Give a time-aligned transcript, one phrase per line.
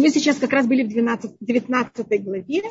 [0.00, 2.62] Мы сейчас как раз были в 12, 19 главе,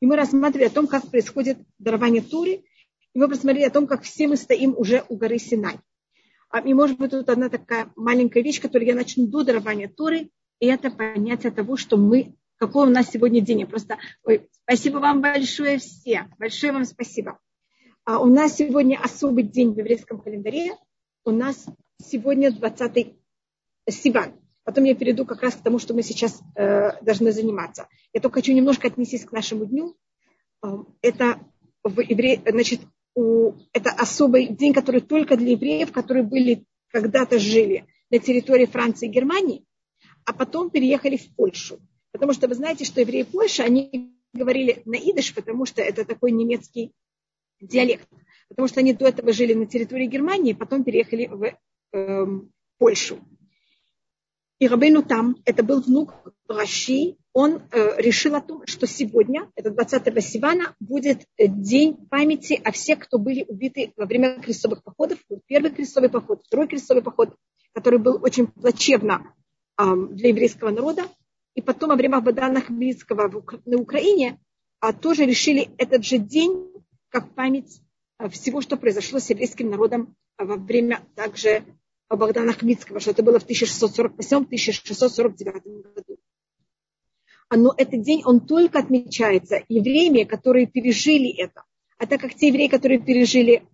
[0.00, 2.64] и мы рассматривали о том, как происходит дарование Тури,
[3.12, 5.78] и мы посмотрели о том, как все мы стоим уже у горы Синай.
[6.48, 10.30] А, и может быть тут одна такая маленькая вещь, которую я начну до дарования Туры,
[10.60, 13.60] и это понятие того, что мы, какой у нас сегодня день.
[13.60, 17.38] Я просто, ой, спасибо вам большое все, большое вам спасибо.
[18.06, 20.74] А у нас сегодня особый день в еврейском календаре.
[21.26, 21.66] У нас
[22.02, 23.14] сегодня 20
[23.90, 24.47] Сиван.
[24.68, 27.88] Потом я перейду как раз к тому, что мы сейчас э, должны заниматься.
[28.12, 29.96] Я только хочу немножко отнестись к нашему дню.
[30.62, 30.68] Э,
[31.00, 31.40] это
[31.82, 32.42] в евре...
[32.46, 32.80] значит,
[33.14, 33.54] у...
[33.72, 39.10] это особый день, который только для евреев, которые были когда-то жили на территории Франции и
[39.10, 39.64] Германии,
[40.26, 41.80] а потом переехали в Польшу.
[42.12, 46.30] Потому что вы знаете, что евреи Польши, они говорили на идыш, потому что это такой
[46.30, 46.92] немецкий
[47.62, 48.06] диалект,
[48.50, 51.56] потому что они до этого жили на территории Германии, потом переехали в
[51.94, 52.26] э,
[52.76, 53.18] Польшу.
[54.58, 56.14] И Рабейну там, это был внук
[56.48, 62.60] Раши, он э, решил о том, что сегодня, это 20 Сивана, будет э, день памяти
[62.64, 65.18] о всех, кто были убиты во время крестовых походов.
[65.46, 67.36] Первый крестовый поход, второй крестовый поход,
[67.72, 69.32] который был очень плачевно
[69.78, 71.02] э, для еврейского народа.
[71.54, 73.30] И потом во время Бадана Хмельницкого
[73.64, 74.40] на Украине
[74.80, 76.72] а, тоже решили этот же день
[77.10, 77.80] как память
[78.18, 81.64] э, всего, что произошло с еврейским народом э, во время также
[82.16, 86.18] Богдана Хмельницкого, что это было в 1648-1649 году.
[87.50, 91.64] А, но этот день, он только отмечается евреями, которые пережили это.
[91.98, 93.66] А так как те евреи, которые пережили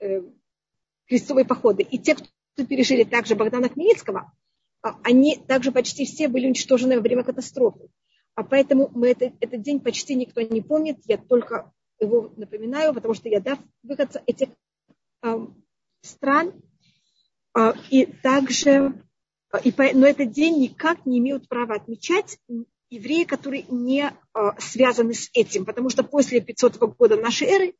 [0.00, 0.22] э,
[1.06, 4.32] крестовые походы, и те, кто пережили также Богдана Хмельницкого,
[4.82, 7.88] а, они также почти все были уничтожены во время катастрофы.
[8.34, 10.98] А поэтому мы это, этот день почти никто не помнит.
[11.06, 14.48] Я только его напоминаю, потому что я да, выходца этих
[15.22, 15.46] э,
[16.02, 16.52] стран.
[17.58, 18.92] Э, и также,
[19.64, 22.38] и по, но этот день никак не имеют права отмечать
[22.88, 27.74] евреи, которые не э, связаны с этим, потому что после 500 года нашей эры,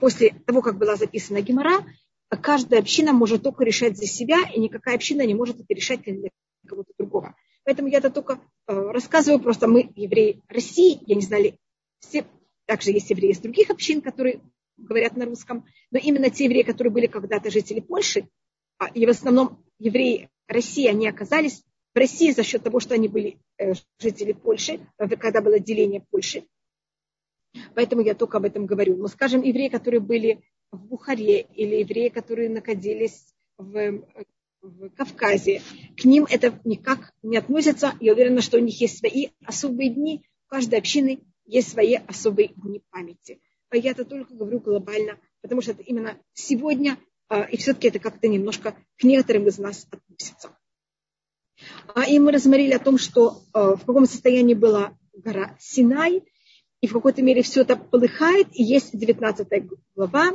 [0.00, 1.84] после того, как была записана Гемора,
[2.42, 6.30] каждая община может только решать за себя, и никакая община не может это решать для
[6.66, 7.36] кого-то другого.
[7.64, 11.58] Поэтому я это только рассказываю, просто мы, евреи России, я не знали,
[12.00, 12.24] все
[12.64, 14.40] также есть евреи из других общин, которые
[14.78, 15.66] говорят на русском.
[15.90, 18.45] Но именно те евреи, которые были когда-то жители Польши, а,
[18.94, 21.62] и в основном евреи России, они оказались
[21.94, 26.44] в России за счет того, что они были э, жители Польши, когда было деление Польши.
[27.74, 28.96] Поэтому я только об этом говорю.
[28.96, 34.02] Но, скажем, евреи, которые были в Бухаре, или евреи, которые находились в,
[34.60, 35.62] в Кавказе,
[35.96, 37.94] к ним это никак не относится.
[38.00, 40.22] Я уверена, что у них есть свои особые дни.
[40.46, 43.40] У каждой общины есть свои особые дни памяти.
[43.70, 46.98] А я это только говорю глобально, потому что это именно сегодня, а,
[47.30, 50.56] и все-таки это как-то немножко к некоторым из нас относится.
[51.94, 56.22] А, и мы рассмотрели о том, что а, в каком состоянии была гора Синай,
[56.80, 59.48] и в какой-то мере все это полыхает, и есть 19
[59.94, 60.32] глава,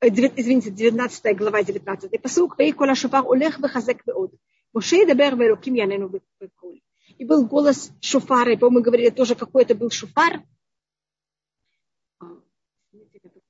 [0.00, 4.34] э, извините, 19 глава, 19 посук, «Вей кола шуфар олех вехазек беод,
[4.72, 6.08] Моше дабер веруким янену
[6.40, 6.80] беколь»
[7.18, 10.42] и был голос шуфара, и, по-моему, говорили тоже, какой это был шуфар.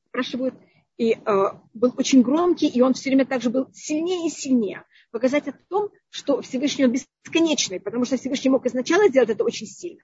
[0.09, 0.55] Спрашивают,
[0.98, 4.86] и э, был очень громкий, и он все время также был сильнее и сильнее.
[5.12, 9.68] Показать о том, что Всевышний он бесконечный, потому что Всевышний мог изначально сделать это очень
[9.68, 10.02] сильно.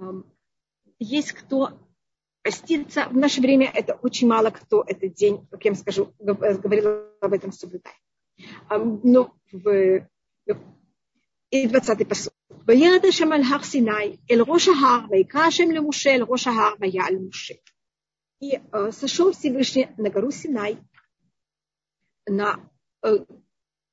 [0.00, 0.04] Э,
[0.98, 1.78] есть кто
[2.42, 3.08] постится.
[3.08, 7.32] В наше время это очень мало кто этот день, как я вам скажу, говорила об
[7.32, 7.96] этом соблюдает.
[8.70, 10.06] Но в,
[11.50, 12.32] и 20 посуд.
[12.66, 17.14] וירד השם על הר סיני, אל ראש ההר, ויקרא השם למשה אל ראש ההר, ויעל
[17.28, 17.54] משה.
[18.43, 20.77] И э, сошел Всевышний на гору Синай,
[22.25, 22.59] на,
[23.01, 23.19] э,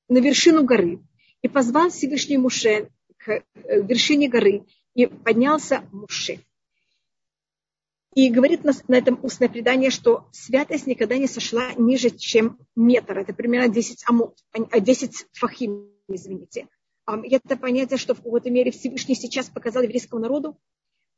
[0.09, 0.99] на вершину горы,
[1.41, 3.43] и позвал Всевышний Муше к э,
[3.83, 6.41] вершине горы, и поднялся Муше.
[8.17, 13.19] И говорит нас на этом устное предание, что святость никогда не сошла ниже, чем метр.
[13.19, 16.67] Это примерно 10 амут, 10 фахим, извините
[17.07, 20.57] это понятие, что в какой-то мере Всевышний сейчас показал еврейскому народу,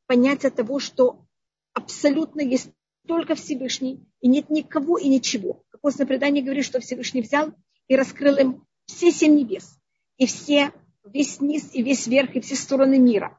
[0.06, 1.26] понятие того, что
[1.74, 2.70] абсолютно есть
[3.07, 5.63] только Всевышний, и нет никого и ничего.
[5.69, 7.53] Как устное предание говорит, что Всевышний взял
[7.88, 9.79] и раскрыл им все семь небес,
[10.17, 10.71] и все,
[11.05, 13.38] весь низ, и весь верх, и все стороны мира.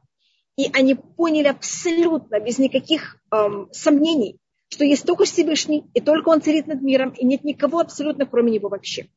[0.55, 4.39] И они поняли абсолютно, без никаких эм, сомнений,
[4.69, 8.51] что есть только Всевышний, и только Он царит над миром, и нет никого абсолютно, кроме
[8.51, 9.07] Него вообще.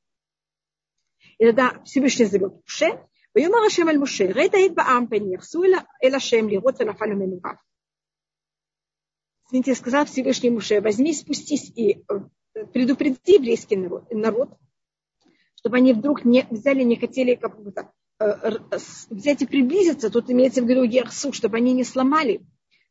[1.39, 2.87] И тогда Всевышний зовет Муше,
[3.37, 5.63] ויאמר השם אל משה, ראית היית בעם פן יחסו
[6.05, 7.55] אל השם לראות ונפל ממנוריו.
[9.48, 12.04] Извините, сказал Всевышний Муше, возьми, спустись и
[12.74, 14.58] предупреди еврейский народ, народ
[15.56, 17.92] чтобы они вдруг не взяли, не хотели как будто
[19.10, 22.42] взять и приблизиться, тут имеется в виду Ерсу, чтобы они не сломали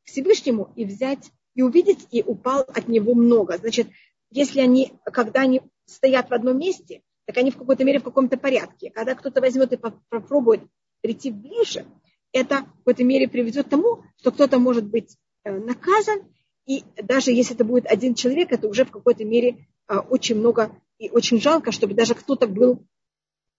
[0.05, 3.57] Всевышнему и взять и увидеть, и упал от него много.
[3.57, 3.89] Значит,
[4.31, 8.37] если они, когда они стоят в одном месте, так они в какой-то мере в каком-то
[8.37, 8.91] порядке.
[8.91, 10.61] Когда кто-то возьмет и попробует
[11.01, 11.87] прийти ближе,
[12.33, 16.21] это в какой-то мере приведет к тому, что кто-то может быть э, наказан,
[16.67, 20.73] и даже если это будет один человек, это уже в какой-то мере э, очень много
[20.99, 22.85] и очень жалко, чтобы даже кто-то был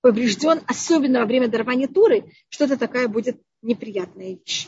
[0.01, 4.67] поврежден, особенно во время дарования Туры, что-то такая будет неприятная вещь.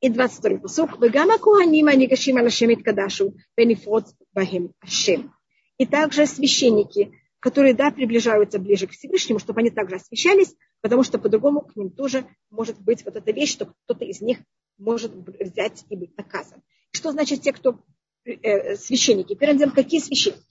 [0.00, 1.00] И 22 посук.
[1.00, 5.32] Вегама куанима нигашим алашемит кадашу бенифот бахим ашем.
[5.78, 11.18] И также священники, которые, да, приближаются ближе к Всевышнему, чтобы они также освещались, потому что
[11.18, 14.38] по-другому к ним тоже может быть вот эта вещь, что кто-то из них
[14.78, 16.62] может взять и быть наказан.
[16.94, 17.80] Что значит те, кто
[18.24, 19.34] э, священники?
[19.34, 20.42] Первым делом, какие священники?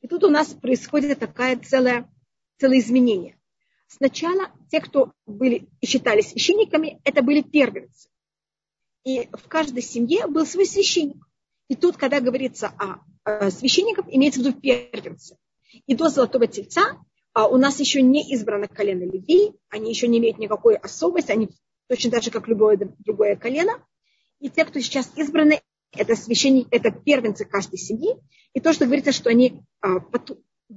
[0.00, 2.12] И тут у нас происходит такая целая,
[2.58, 3.38] целое изменение.
[3.86, 8.08] Сначала те, кто были и считались священниками, это были первенцы.
[9.04, 11.24] И в каждой семье был свой священник.
[11.68, 12.72] И тут, когда говорится
[13.24, 15.36] о, священниках, имеется в виду первенцы.
[15.86, 16.98] И до золотого тельца
[17.34, 21.48] а у нас еще не избрано колено Леви, они еще не имеют никакой особости, они
[21.88, 23.82] точно так же, как любое другое колено.
[24.38, 25.62] И те, кто сейчас избраны,
[25.92, 28.16] это священники, это первенцы каждой семьи.
[28.54, 30.00] И то, что говорится, что они а,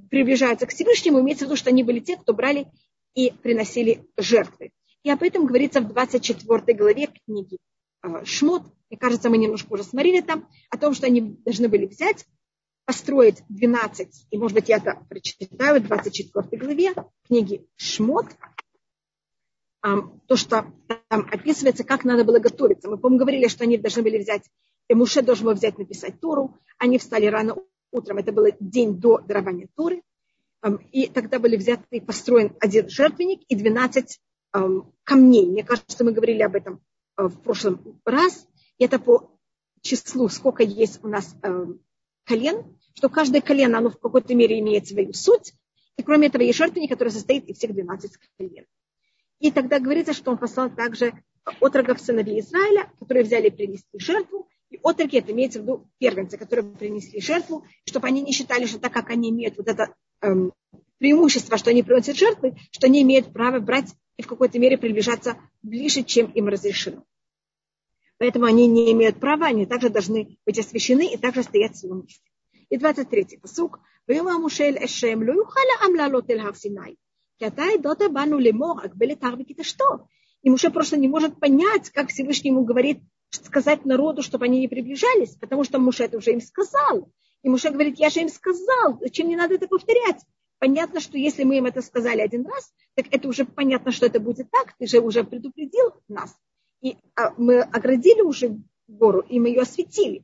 [0.10, 2.68] приближаются к Всевышнему, имеется в виду, что они были те, кто брали
[3.14, 4.72] и приносили жертвы.
[5.04, 7.58] И об этом говорится в 24 главе книги
[8.02, 8.64] а, Шмот.
[8.90, 12.26] Мне кажется, мы немножко уже смотрели там, о том, что они должны были взять,
[12.86, 16.94] построить 12, и, может быть, я это прочитаю в 24 главе
[17.28, 18.28] книги Шмот,
[20.28, 20.74] то, что
[21.10, 22.90] там описывается, как надо было готовиться.
[22.90, 24.44] Мы, по-моему, говорили, что они должны были взять
[24.88, 26.58] и Муше должен был взять написать Тору.
[26.78, 27.58] Они встали рано
[27.92, 30.02] утром, это был день до дарования Торы.
[30.92, 34.20] И тогда были взяты и построен один жертвенник и 12
[35.04, 35.46] камней.
[35.48, 36.82] Мне кажется, мы говорили об этом
[37.18, 38.48] э, в прошлом раз.
[38.78, 39.38] И это по
[39.82, 41.36] числу, сколько есть у нас
[42.26, 45.54] колен, что каждое колено, оно в какой-то мере имеет свою суть.
[45.98, 48.66] И кроме этого есть жертвенник, который состоит из всех 12 колен.
[49.40, 51.14] И тогда говорится, что он послал также
[51.62, 54.48] отрогов сыновей Израиля, которые взяли и принесли жертву.
[54.75, 58.79] И отроки, это имеется в виду первенцы, которые принесли жертву, чтобы они не считали, что
[58.79, 60.53] так как они имеют вот это эм,
[60.99, 65.39] преимущество, что они приносят жертвы, что они имеют право брать и в какой-то мере приближаться
[65.63, 67.05] ближе, чем им разрешено.
[68.19, 72.03] Поэтому они не имеют права, они также должны быть освящены и также стоять в своем
[72.03, 72.31] месте.
[72.69, 73.81] И 23-й посук.
[74.09, 76.95] ויאמר משה אל אשם, לא יוכל העם לעלות אל הר סיני,
[77.39, 79.85] כי אתה עדות בנו לאמור, הגבל את הר וכתשתו.
[80.43, 82.99] И Муше просто не может понять, как Всевышний ему говорит,
[83.36, 87.12] сказать народу, чтобы они не приближались, потому что Муше это уже им сказал.
[87.44, 90.22] И Муше говорит, я же им сказал, зачем мне надо это повторять?
[90.60, 94.20] Понятно, что если мы им это сказали один раз, так это уже понятно, что это
[94.20, 96.36] будет так, ты же уже предупредил нас.
[96.82, 100.24] И а, мы оградили уже гору, и мы ее осветили.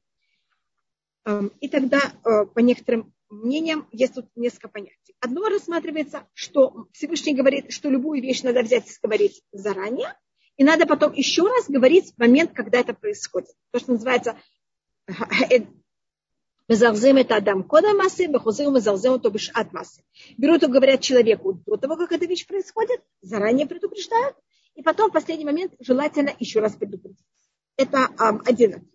[1.25, 5.15] Эм, и тогда, э, по некоторым мнениям, есть тут несколько понятий.
[5.19, 10.15] Одно рассматривается, что Всевышний говорит, что любую вещь надо взять и говорить заранее,
[10.61, 13.49] и надо потом еще раз говорить в момент, когда это происходит.
[13.71, 14.37] То, что называется
[16.67, 20.03] Мезарзем это Адам кода массы, бахузим мезарзем то бешат массы.
[20.37, 24.35] Берут и говорят человеку до того, как эта вещь происходит, заранее предупреждают,
[24.75, 27.25] и потом в последний момент желательно еще раз предупредить.
[27.75, 28.93] Это um, один ответ.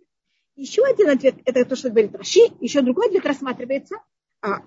[0.54, 3.96] Еще один ответ, это то, что говорит Раши, еще другой ответ рассматривается,
[4.40, 4.62] а,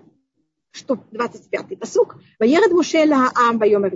[0.70, 3.94] что 25-й посук, «Ваерад Муше ла аам вайомер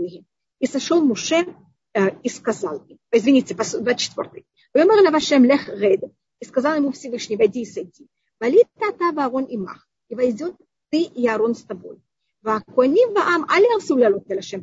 [0.59, 1.74] И сошел Муше Э,
[2.23, 6.03] и сказал, извините, 24-й, «Вымер лавашем лех рейд»,
[6.41, 8.09] и сказал ему Всевышний, войди и сойди.
[8.41, 9.11] Вали тата
[9.49, 10.57] и мах, и войдет
[10.91, 11.99] ты и Арон с тобой.
[12.43, 14.63] Ваконим ваам али арсулялут телашем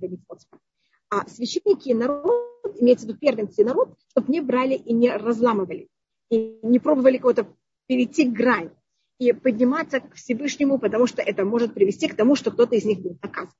[1.10, 5.88] А священники и народ, имеется в виду первенцы народ, чтобы не брали и не разламывали,
[6.30, 7.48] и не пробовали кого-то
[7.88, 8.72] перейти грань
[9.18, 13.00] и подниматься к Всевышнему, потому что это может привести к тому, что кто-то из них
[13.00, 13.54] будет наказан.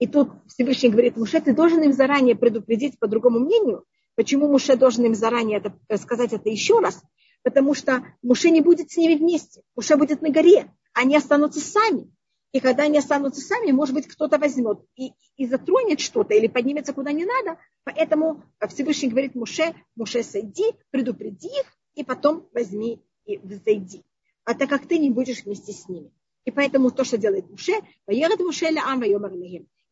[0.00, 3.84] И тут Всевышний говорит, Муше, ты должен им заранее предупредить по другому мнению.
[4.16, 7.02] Почему Муше должен им заранее это, э, сказать это еще раз?
[7.42, 9.62] Потому что Муше не будет с ними вместе.
[9.76, 10.72] Муше будет на горе.
[10.94, 12.10] Они останутся сами.
[12.52, 16.94] И когда они останутся сами, может быть, кто-то возьмет и, и затронет что-то или поднимется
[16.94, 17.58] куда не надо.
[17.84, 24.02] Поэтому Всевышний говорит Муше, Муше, сойди, предупреди их, и потом возьми и взойди.
[24.44, 26.10] А так как ты не будешь вместе с ними.
[26.46, 27.74] И поэтому то, что делает Муше,
[28.06, 29.02] поедет Муше ля ам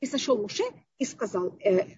[0.01, 0.65] и сошел Муше
[0.99, 1.97] и сказал, э,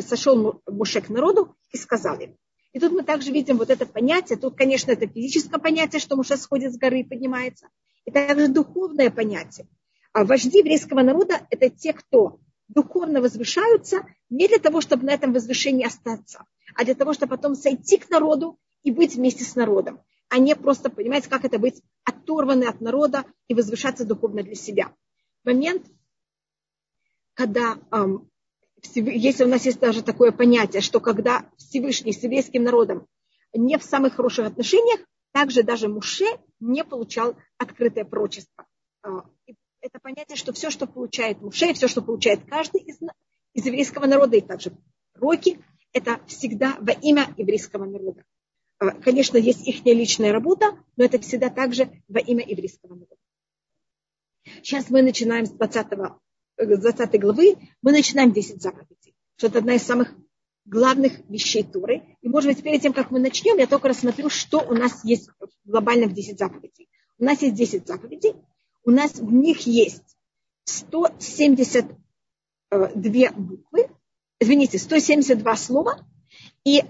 [0.00, 2.36] сошел Муше к народу и сказал им.
[2.72, 4.38] И тут мы также видим вот это понятие.
[4.38, 7.68] Тут, конечно, это физическое понятие, что Муше сходит с горы и поднимается.
[8.04, 9.66] И также духовное понятие.
[10.12, 15.32] А вожди еврейского народа– это те, кто духовно возвышаются не для того, чтобы на этом
[15.32, 16.44] возвышении остаться,
[16.74, 20.56] а для того, чтобы потом сойти к народу и быть вместе с народом, а не
[20.56, 24.92] просто, понимаете, как это быть оторваны от народа и возвышаться духовно для себя.
[25.44, 25.86] Момент,
[27.34, 27.78] когда
[28.94, 33.06] если у нас есть даже такое понятие, что когда Всевышний с еврейским народом
[33.54, 35.00] не в самых хороших отношениях,
[35.32, 36.26] также даже Муше
[36.60, 38.66] не получал открытое прочество.
[39.02, 39.24] А,
[39.80, 42.98] это понятие, что все, что получает Муше, все, что получает каждый из,
[43.54, 44.76] из еврейского народа, и также
[45.14, 45.58] роки,
[45.92, 48.24] это всегда во имя еврейского народа.
[48.78, 53.16] А, конечно, есть их личная работа, но это всегда также во имя еврейского народа.
[54.62, 55.86] Сейчас мы начинаем с 20
[56.66, 60.14] 20 главы мы начинаем 10 заповедей, что это одна из самых
[60.64, 62.02] главных вещей Туры.
[62.20, 65.28] И, может быть, перед тем, как мы начнем, я только рассмотрю, что у нас есть
[65.64, 66.88] глобально в 10 заповедей.
[67.18, 68.34] У нас есть 10 заповедей,
[68.84, 70.16] у нас в них есть
[70.64, 73.88] 172 буквы,
[74.40, 76.06] извините, 172 слова
[76.64, 76.82] и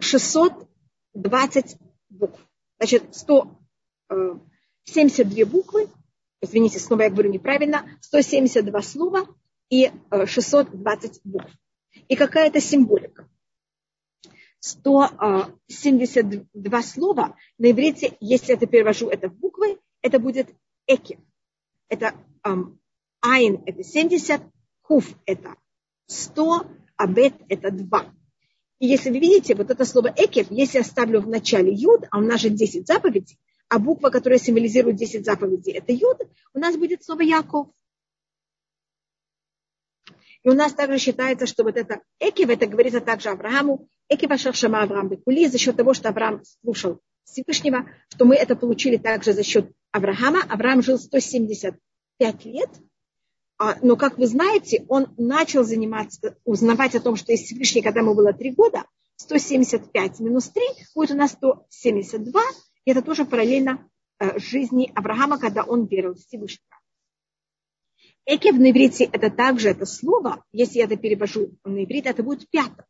[0.00, 1.76] 620
[2.10, 2.40] букв.
[2.78, 5.88] Значит, 172 буквы
[6.44, 9.26] извините, снова я говорю неправильно, 172 слова
[9.70, 9.90] и
[10.26, 11.50] 620 э, букв.
[12.08, 13.28] И какая это символика?
[14.60, 20.48] 172 слова на иврите, если я это перевожу это в буквы, это будет
[20.86, 21.18] эки.
[21.88, 22.14] Это
[22.46, 22.78] um,
[23.20, 24.40] айн это 70,
[24.80, 25.56] хуф это
[26.06, 28.14] 100, а бет это 2.
[28.78, 32.18] И если вы видите, вот это слово экев, если я ставлю в начале юд, а
[32.18, 36.18] у нас же 10 заповедей, а буква, которая символизирует 10 заповедей, это Юд,
[36.52, 37.68] у нас будет слово Яков.
[40.42, 44.82] И у нас также считается, что вот это Экив, это говорится также Аврааму, Экив Ашаршама
[44.82, 49.42] Авраам Бекули, за счет того, что Авраам слушал Всевышнего, что мы это получили также за
[49.42, 50.42] счет Авраама.
[50.42, 52.70] Авраам жил 175 лет,
[53.56, 58.00] а, но, как вы знаете, он начал заниматься, узнавать о том, что есть Всевышний, когда
[58.00, 58.84] ему было 3 года,
[59.16, 60.62] 175 минус 3
[60.94, 62.42] будет у нас 172,
[62.84, 63.88] и это тоже параллельно
[64.18, 66.78] э, жизни Авраама, когда он верил в Всевышнего.
[68.26, 72.48] Экев на иврите это также это слово, если я это перевожу на иврит, это будет
[72.50, 72.86] пятое.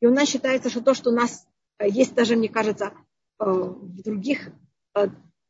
[0.00, 1.46] И у нас считается, что то, что у нас
[1.78, 2.92] э, есть даже, мне кажется,
[3.40, 4.50] э, в других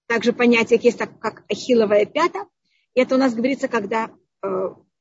[0.07, 2.47] также понятиях есть так, как ахилловая пята.
[2.95, 4.11] И это у нас говорится, когда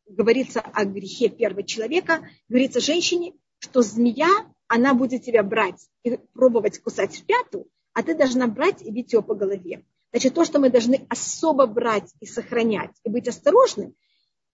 [0.08, 4.30] говорится о грехе первого человека, говорится женщине, что змея,
[4.68, 9.12] она будет тебя брать и пробовать кусать в пяту, а ты должна брать и бить
[9.12, 9.84] его по голове.
[10.12, 13.96] Значит, то, что мы должны особо брать и сохранять, и быть осторожны,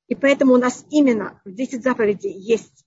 [0.07, 2.85] и поэтому у нас именно в 10 заповедей есть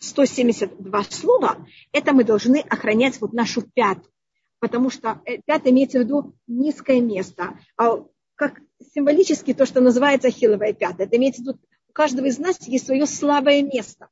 [0.00, 4.10] 172 эм, слова, это мы должны охранять вот нашу пяту.
[4.58, 7.56] Потому что э, пятое имеется в виду низкое место.
[7.76, 8.60] А как
[8.92, 12.86] символически то, что называется ахилловая пятая, это имеется в виду, у каждого из нас есть
[12.86, 14.08] свое слабое место.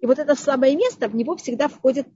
[0.00, 2.06] И вот это слабое место, в него всегда входит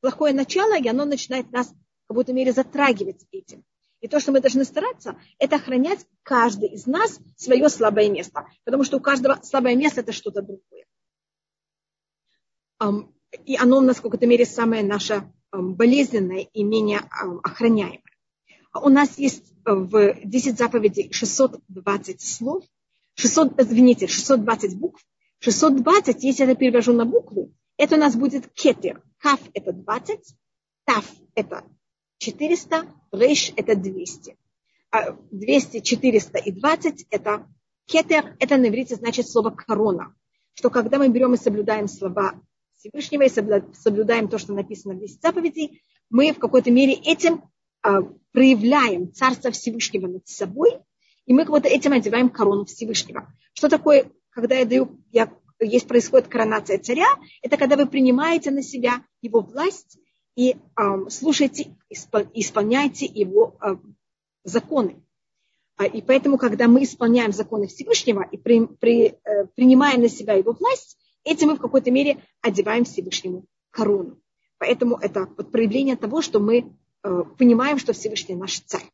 [0.00, 3.64] плохое начало, и оно начинает нас в какой-то мере затрагивать этим.
[4.00, 8.46] И то, что мы должны стараться, это охранять каждый из нас свое слабое место.
[8.64, 10.86] Потому что у каждого слабое место это что-то другое.
[13.44, 17.00] И оно у нас в какой-то мере самое наше болезненное и менее
[17.42, 18.02] охраняемое.
[18.74, 22.64] У нас есть э, в 10 заповедей 620 слов,
[23.14, 25.04] 600, извините, 620 букв.
[25.40, 29.02] 620, если я это перевожу на буквы, это у нас будет кетер.
[29.18, 30.34] Каф– это 20,
[30.84, 31.64] таф– это
[32.18, 34.36] 400, рейш– это 200.
[35.30, 37.46] 200, 400 и 20– это
[37.86, 40.14] кетер, это на иврите значит слово корона.
[40.54, 42.40] Что когда мы берем и соблюдаем слова
[42.76, 47.42] Всевышнего и соблюдаем то, что написано в 10 заповедей, мы в какой-то мере этим
[47.82, 50.78] а, проявляем Царство Всевышнего над собой,
[51.26, 53.32] и мы вот этим одеваем корону Всевышнего.
[53.52, 57.08] Что такое, когда я даю, я есть происходит коронация царя,
[57.42, 59.98] это когда вы принимаете на себя его власть
[60.36, 63.76] и э, слушаете, исполняете его э,
[64.44, 65.02] законы.
[65.76, 70.34] А, и поэтому, когда мы исполняем законы Всевышнего и при, при, э, принимаем на себя
[70.34, 74.20] его власть, этим мы в какой-то мере одеваем Всевышнему корону.
[74.58, 78.90] Поэтому это вот проявление того, что мы э, понимаем, что Всевышний наш царь.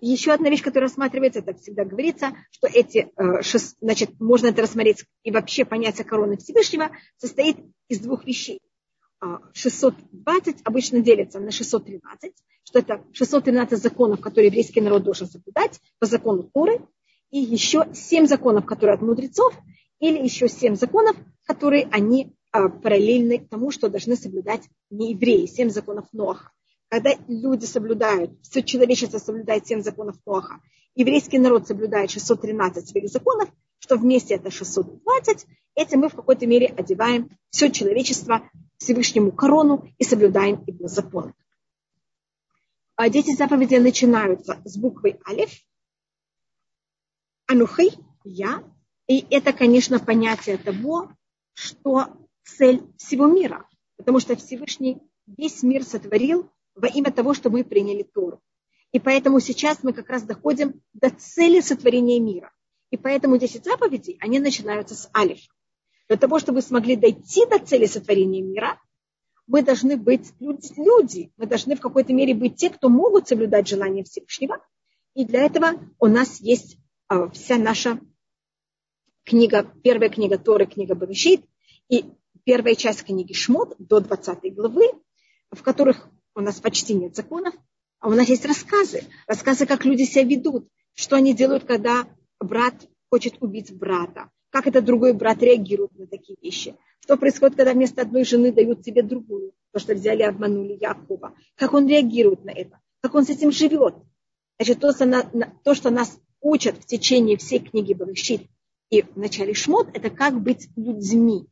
[0.00, 3.42] Еще одна вещь, которая рассматривается, это всегда говорится, что эти, э,
[3.80, 7.58] значит, можно это рассмотреть, и вообще понятие короны Всевышнего состоит
[7.88, 8.60] из двух вещей.
[9.52, 12.32] 620 а, обычно делится на 613,
[12.62, 16.80] что это 613 законов, которые еврейский народ должен соблюдать по закону Торы,
[17.30, 19.52] и еще 7 законов, которые от мудрецов,
[19.98, 25.70] или еще 7 законов, которые они а, параллельны тому, что должны соблюдать не евреи, 7
[25.70, 26.52] законов Ноха
[26.88, 30.60] когда люди соблюдают, все человечество соблюдает семь законов Ноха,
[30.94, 36.66] еврейский народ соблюдает 613 своих законов, что вместе это 620, этим мы в какой-то мере
[36.66, 41.34] одеваем все человечество Всевышнему корону и соблюдаем его законы.
[42.96, 45.50] А дети заповеди начинаются с буквы Алиф,
[47.46, 47.92] Анухей,
[48.24, 48.62] я.
[49.06, 51.12] И это, конечно, понятие того,
[51.54, 52.08] что
[52.44, 53.66] цель всего мира.
[53.96, 58.40] Потому что Всевышний весь мир сотворил во имя того, что мы приняли Тору.
[58.92, 62.52] И поэтому сейчас мы как раз доходим до цели сотворения мира.
[62.90, 65.52] И поэтому 10 заповедей, они начинаются с алифа.
[66.08, 68.80] Для того, чтобы смогли дойти до цели сотворения мира,
[69.46, 74.04] мы должны быть люди, мы должны в какой-то мере быть те, кто могут соблюдать желания
[74.04, 74.64] Всевышнего.
[75.14, 78.00] И для этого у нас есть а, вся наша
[79.24, 81.42] книга, первая книга Торы, книга Бавишит,
[81.88, 82.06] и
[82.44, 84.84] первая часть книги Шмот до 20 главы,
[85.50, 87.54] в которых у нас почти нет законов,
[88.00, 89.04] а у нас есть рассказы.
[89.26, 92.06] Рассказы, как люди себя ведут, что они делают, когда
[92.40, 92.74] брат
[93.10, 96.76] хочет убить брата, как этот другой брат реагирует на такие вещи.
[97.00, 101.34] Что происходит, когда вместо одной жены дают себе другую, то, что взяли и обманули Якова.
[101.56, 103.94] Как он реагирует на это, как он с этим живет.
[104.58, 104.92] Значит, то,
[105.64, 108.42] то, что нас учат в течение всей книги Барышит
[108.90, 111.46] и в начале Шмот, это как быть людьми.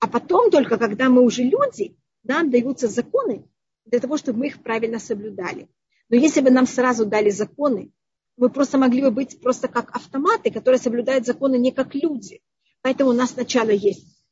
[0.00, 3.48] А потом только, когда мы уже люди, нам даются законы
[3.86, 5.68] для того, чтобы мы их правильно соблюдали.
[6.08, 7.90] Но если бы нам сразу дали законы,
[8.36, 12.42] мы просто могли бы быть просто как автоматы, которые соблюдают законы не как люди.
[12.82, 14.22] Поэтому у нас сначала есть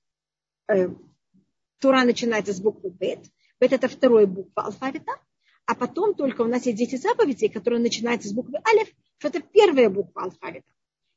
[0.68, 0.88] э,
[1.78, 3.20] Тура начинается с буквы Бет.
[3.60, 5.12] Бет это вторая буква алфавита.
[5.66, 9.40] А потом только у нас есть 10 заповедей, которые начинаются с буквы Алиф, что это
[9.40, 10.66] первая буква алфавита.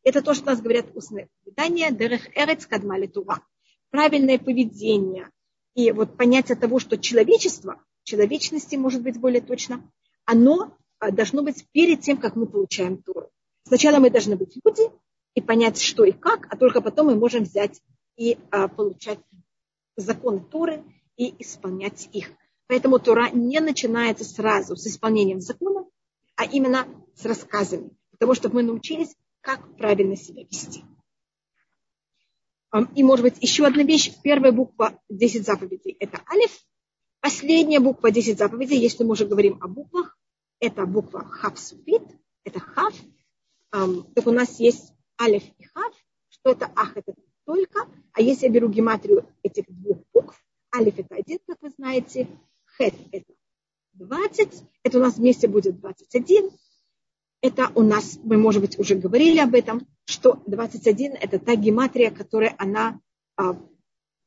[0.03, 3.41] Это то, что нас говорят устные предания, дерех эрец кадмали тура.
[3.89, 5.29] Правильное поведение
[5.75, 9.83] и вот понятие того, что человечество, человечности, может быть более точно,
[10.25, 13.29] оно а, должно быть перед тем, как мы получаем Тору.
[13.63, 14.89] Сначала мы должны быть люди
[15.35, 17.81] и понять, что и как, а только потом мы можем взять
[18.15, 19.19] и а, получать
[19.97, 20.83] законы Торы
[21.17, 22.31] и исполнять их.
[22.67, 25.85] Поэтому Тора не начинается сразу с исполнением закона,
[26.35, 30.83] а именно с рассказами, того, чтобы мы научились, как правильно себя вести.
[32.95, 34.11] И, может быть, еще одна вещь.
[34.23, 36.51] Первая буква 10 заповедей– это алиф.
[37.27, 40.17] Последняя буква 10 заповедей, если мы уже говорим о буквах,
[40.61, 42.03] это буква хав суфит,
[42.45, 42.93] это хав.
[43.69, 45.93] Так у нас есть алиф и хав.
[46.29, 47.13] Что это ах, это
[47.45, 47.85] только.
[48.13, 50.41] А если я беру гематрию этих двух букв,
[50.73, 52.29] алиф это один, как вы знаете,
[52.77, 53.33] хет это
[53.95, 56.49] 20, это у нас вместе будет 21.
[57.41, 62.09] Это у нас, мы, может быть, уже говорили об этом, что 21 это та гематрия,
[62.09, 63.01] которая она,
[63.35, 63.61] а,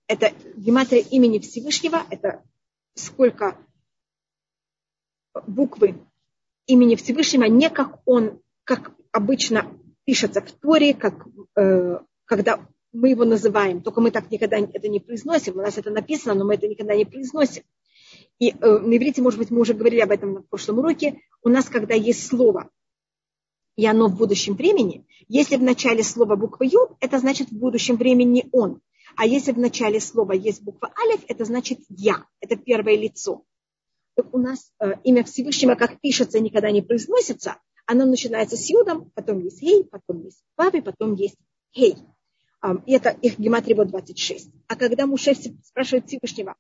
[0.07, 2.45] это гематрия имени Всевышнего, это
[2.95, 3.57] сколько
[5.47, 5.95] буквы
[6.67, 9.67] имени Всевышнего, не как он, как обычно
[10.05, 11.27] пишется в Торе, как,
[11.57, 15.91] э, когда мы его называем, только мы так никогда это не произносим, у нас это
[15.91, 17.63] написано, но мы это никогда не произносим.
[18.39, 21.49] И э, на иврите, может быть, мы уже говорили об этом на прошлом уроке, у
[21.49, 22.71] нас, когда есть слово,
[23.77, 27.97] и оно в будущем времени, если в начале слова буква Ю, это значит в будущем
[27.97, 28.81] времени он.
[29.17, 33.45] А если в начале слова есть буква Алиф, это значит я, это первое лицо
[34.33, 37.57] у нас э, имя Всевышнего, как пишется, никогда не произносится.
[37.87, 41.37] Оно начинается с юдом, потом есть хей, потом есть вави, потом есть
[41.75, 41.97] хей.
[42.87, 44.51] И это их гематрия вот 26.
[44.69, 46.57] А когда Муше спрашивает Всевышнего,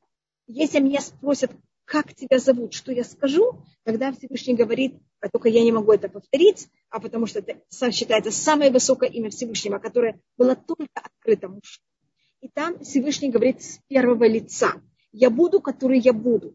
[0.46, 1.52] если меня спросят,
[1.84, 6.08] как тебя зовут, что я скажу, тогда Всевышний говорит, а только я не могу это
[6.08, 7.60] повторить, а потому что это
[7.92, 11.80] считается самое высокое имя Всевышнего, которое было только открыто Муше.
[12.40, 14.80] И там Всевышний говорит с первого лица.
[15.12, 16.54] Я буду, который я буду.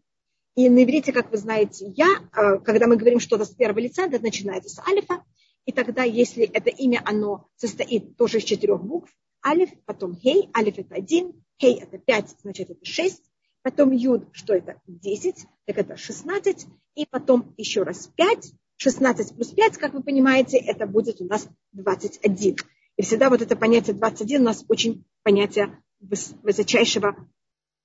[0.56, 4.06] И на иврите, как вы знаете, я, э, когда мы говорим что-то с первого лица,
[4.06, 5.24] это начинается с алифа.
[5.66, 9.12] И тогда, если это имя, оно состоит тоже из четырех букв,
[9.46, 13.24] алиф, потом хей, алиф это один, хей это пять, значит это шесть,
[13.62, 19.50] потом юд, что это десять, так это шестнадцать, и потом еще раз пять, шестнадцать плюс
[19.50, 22.56] пять, как вы понимаете, это будет у нас двадцать один.
[22.98, 27.16] И всегда вот это понятие 21 у нас очень понятие высочайшего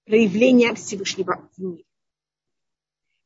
[0.05, 1.85] проявления Всевышнего в мире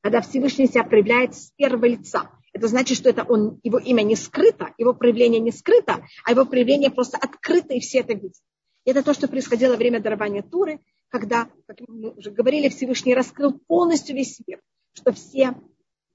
[0.05, 2.31] когда Всевышний себя проявляет с первого лица.
[2.53, 6.45] Это значит, что это он, его имя не скрыто, его проявление не скрыто, а его
[6.45, 8.37] проявление просто открыто, и все это видят.
[8.85, 13.15] И это то, что происходило во время дарования Туры, когда, как мы уже говорили, Всевышний
[13.15, 14.61] раскрыл полностью весь мир,
[14.93, 15.55] что все,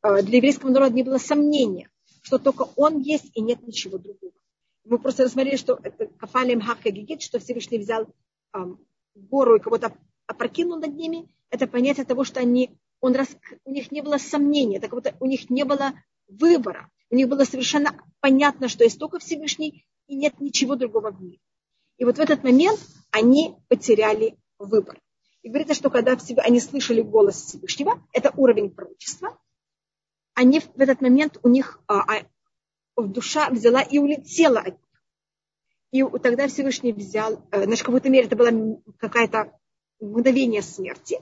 [0.03, 1.89] э, для еврейского народа не было сомнения,
[2.21, 4.33] что только он есть и нет ничего другого.
[4.89, 8.07] Мы просто рассмотрели, что это Кафалем Хака Гигит, что Всевышний взял
[8.53, 11.29] эм, гору и кого-то опрокинул над ними.
[11.51, 13.29] Это понятие того, что они он рас...
[13.65, 15.93] у них не было сомнения, так вот у них не было
[16.27, 16.89] выбора.
[17.11, 21.37] У них было совершенно понятно, что есть только Всевышний, и нет ничего другого в мире.
[21.97, 22.79] И вот в этот момент
[23.11, 24.99] они потеряли выбор.
[25.43, 29.37] И говорится, что когда они слышали голос Всевышнего, это уровень пророчества,
[30.33, 32.25] они в этот момент у них а, а,
[33.07, 34.89] душа взяла и улетела от них.
[35.91, 39.57] И тогда Всевышний взял, э, значит, в какой-то мере это было какое-то
[39.99, 41.19] мгновение смерти,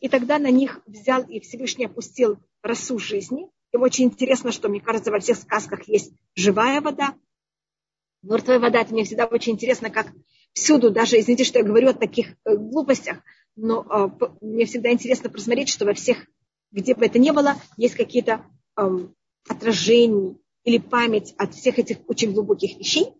[0.00, 3.50] и тогда на них взял и Всевышний опустил росу жизни.
[3.72, 7.14] И очень интересно, что, мне кажется, во всех сказках есть живая вода,
[8.22, 8.80] мертвая вода.
[8.80, 10.12] Это мне всегда очень интересно, как
[10.52, 13.18] всюду, даже, извините, что я говорю о таких э, глупостях,
[13.56, 16.18] но э, мне всегда интересно просмотреть, что во всех,
[16.70, 18.82] где бы это ни было, есть какие-то э,
[19.48, 23.14] отражения или память от всех этих очень глубоких вещей.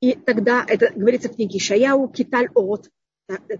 [0.00, 2.90] И тогда это говорится в книге Шаяу, Киталь От,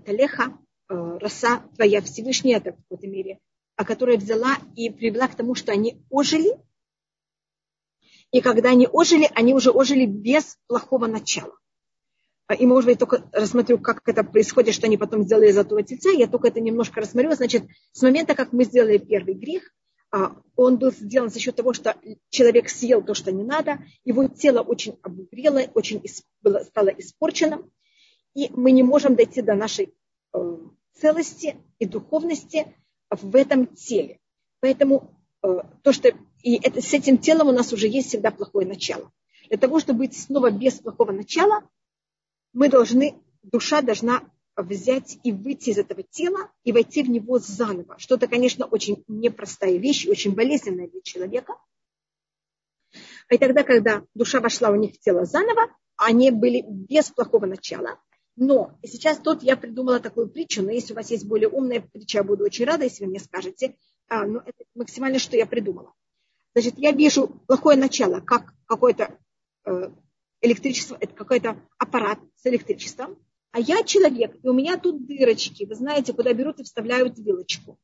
[0.04, 3.38] Талеха, э, роса твоя Всевышняя, это в какой-то мере,
[3.76, 6.50] а которая взяла и привела к тому, что они ожили.
[8.32, 11.56] И когда они ожили, они уже ожили без плохого начала.
[12.46, 16.10] А, и, может быть, только рассмотрю, как это происходит, что они потом сделали золотого тельца.
[16.10, 17.32] Я только это немножко рассмотрю.
[17.32, 19.72] Значит, с момента, как мы сделали первый грех,
[20.56, 21.96] он был сделан за счет того, что
[22.28, 26.02] человек съел то, что не надо, его тело очень обугрело, очень
[26.42, 27.62] было, стало испорчено,
[28.34, 29.94] и мы не можем дойти до нашей
[30.32, 30.56] э,
[30.94, 32.74] целости и духовности
[33.10, 34.18] в этом теле.
[34.60, 36.10] Поэтому э, то, что
[36.42, 39.10] и это, с этим телом у нас уже есть всегда плохое начало.
[39.48, 41.62] Для того, чтобы быть снова без плохого начала,
[42.52, 44.22] мы должны, душа должна
[44.56, 47.98] взять и выйти из этого тела и войти в него заново.
[47.98, 51.54] Что это, конечно, очень непростая вещь, очень болезненная для человека.
[53.30, 58.00] И тогда, когда душа вошла у них в тело заново, они были без плохого начала.
[58.36, 62.18] Но сейчас тут я придумала такую притчу, но если у вас есть более умная притча,
[62.18, 63.76] я буду очень рада, если вы мне скажете.
[64.08, 65.92] А, но это максимально, что я придумала.
[66.54, 69.16] Значит, я вижу плохое начало, как какое-то
[69.66, 69.90] э,
[70.40, 73.18] электричество, это какой-то аппарат с электричеством,
[73.52, 77.78] а я человек, и у меня тут дырочки, вы знаете, куда берут и вставляют вилочку.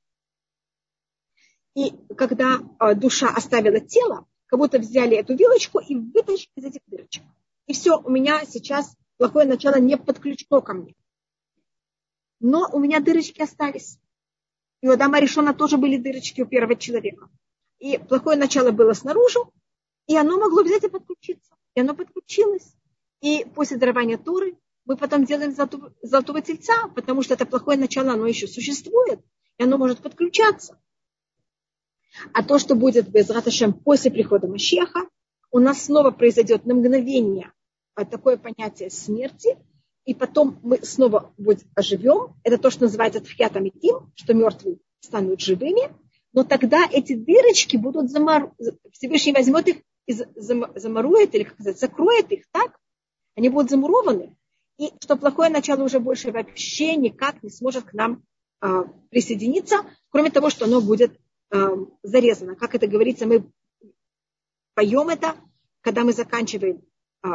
[1.74, 6.80] И когда э, душа оставила тело, как будто взяли эту вилочку и вытащили из этих
[6.86, 7.24] дырочек.
[7.66, 10.94] И все, у меня сейчас плохое начало не подключено ко мне.
[12.38, 13.98] Но у меня дырочки остались.
[14.82, 17.28] И у Адама Решона тоже были дырочки у первого человека.
[17.78, 19.40] И плохое начало было снаружи,
[20.06, 21.54] и оно могло взять и подключиться.
[21.74, 22.74] И оно подключилось.
[23.20, 28.12] И после дарования Туры мы потом делаем золотого, золотого тельца, потому что это плохое начало,
[28.12, 29.20] оно еще существует,
[29.58, 30.80] и оно может подключаться.
[32.32, 35.08] А то, что будет без Раташем после прихода Машеха,
[35.50, 37.52] у нас снова произойдет на мгновение
[37.94, 39.58] такое понятие смерти,
[40.04, 41.34] и потом мы снова
[41.74, 42.36] оживем.
[42.44, 45.92] Это то, что называется тхьятом и тим, что мертвые станут живыми,
[46.32, 48.54] но тогда эти дырочки будут замор...
[48.92, 52.78] Всевышний возьмет их и замурует, или как сказать, закроет их, так?
[53.34, 54.36] Они будут замурованы
[54.78, 58.22] и что плохое начало уже больше вообще никак не сможет к нам
[58.60, 59.78] э, присоединиться,
[60.10, 61.18] кроме того, что оно будет
[61.50, 61.68] э,
[62.02, 62.56] зарезано.
[62.56, 63.50] Как это говорится, мы
[64.74, 65.36] поем это,
[65.80, 66.82] когда мы заканчиваем
[67.24, 67.28] э,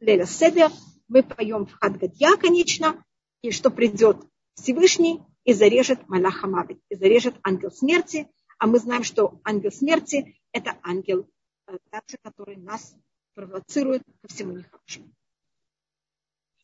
[0.00, 0.70] Леля Седер,
[1.08, 3.04] мы поем в Хадгадья, конечно,
[3.42, 4.18] и что придет
[4.54, 10.40] Всевышний и зарежет Малаха Мавит, и зарежет ангел смерти, а мы знаем, что ангел смерти–
[10.52, 11.28] это ангел,
[11.90, 12.94] также, который нас
[13.34, 15.12] провоцирует ко всему нехорошему.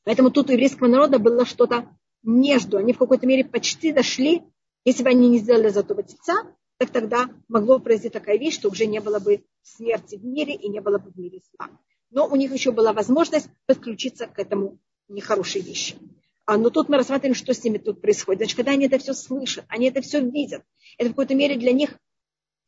[0.06, 1.88] Поэтому тут у еврейского народа было что-то
[2.22, 2.76] между.
[2.76, 4.44] Они в какой-то мере почти дошли.
[4.84, 6.34] Если бы они не сделали золотого тельца,
[6.78, 10.68] так тогда могло произойти такая вещь, что уже не было бы смерти в мире и
[10.68, 11.70] не было бы в мире зла.
[12.10, 15.96] Но у них еще была возможность подключиться к этому нехорошей вещи.
[16.44, 18.42] А, но тут мы рассматриваем, что с ними тут происходит.
[18.42, 20.62] Значит, когда они это все слышат, они это все видят,
[20.98, 21.98] это в какой-то мере для них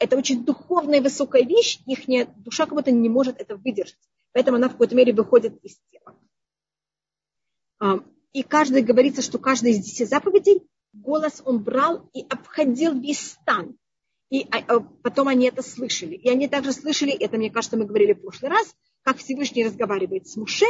[0.00, 2.00] это очень духовная высокая вещь, их
[2.36, 3.98] душа как будто не может это выдержать.
[4.32, 6.16] Поэтому она в какой-то мере выходит из тела.
[7.80, 8.00] А,
[8.32, 10.62] и каждый говорится, что каждый из десяти заповедей
[10.92, 13.76] голос он брал и обходил весь стан.
[14.30, 16.14] И а, а, потом они это слышали.
[16.14, 20.28] И они также слышали, это, мне кажется, мы говорили в прошлый раз, как Всевышний разговаривает
[20.28, 20.66] с Муше.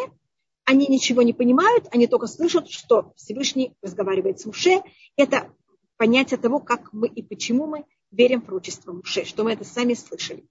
[0.64, 4.82] Они ничего не понимают, они только слышат, что Всевышний разговаривает с Муше.
[5.16, 5.52] Это
[5.96, 9.94] понятие того, как мы и почему мы верим в пророчество Муше, что мы это сами
[9.94, 10.46] слышали.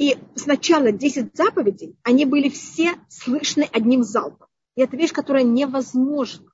[0.00, 4.48] И сначала 10 заповедей, они были все слышны одним залпом.
[4.74, 6.50] И это вещь, которая невозможна.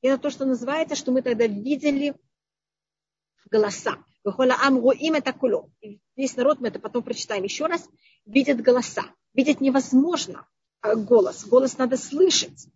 [0.00, 2.14] И это то, что называется, что мы тогда видели
[3.50, 3.98] голоса.
[6.16, 7.86] Весь народ, мы это потом прочитаем еще раз,
[8.24, 9.04] видит голоса.
[9.34, 10.48] Видеть невозможно
[10.80, 11.44] а, голос.
[11.46, 12.66] Голос надо слышать.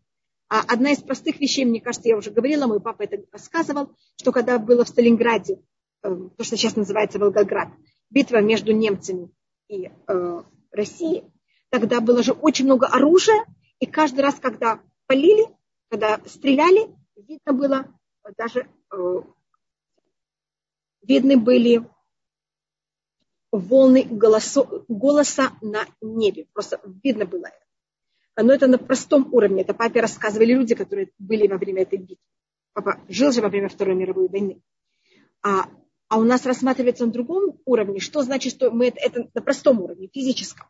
[0.51, 4.33] А одна из простых вещей, мне кажется, я уже говорила, мой папа это рассказывал, что
[4.33, 5.63] когда было в Сталинграде,
[6.03, 7.71] эм, то, что сейчас называется Волгоград,
[8.11, 9.31] битва между немцами
[9.71, 11.25] и э, Россией,
[11.71, 13.47] тогда было же очень много оружия,
[13.79, 15.47] и каждый раз, когда полили,
[15.89, 17.87] когда стреляли, видно было
[18.37, 19.23] даже э,
[21.03, 21.89] видны были
[23.51, 26.47] волны голосо, голоса на небе.
[26.53, 28.45] Просто видно было это.
[28.45, 29.63] Но это на простом уровне.
[29.63, 32.25] Это папе рассказывали люди, которые были во время этой битвы.
[32.73, 34.63] Папа жил же во время Второй мировой войны.
[35.43, 35.69] А,
[36.11, 38.01] а у нас рассматривается на другом уровне.
[38.01, 40.67] Что значит, что мы это, это на простом уровне, физическом.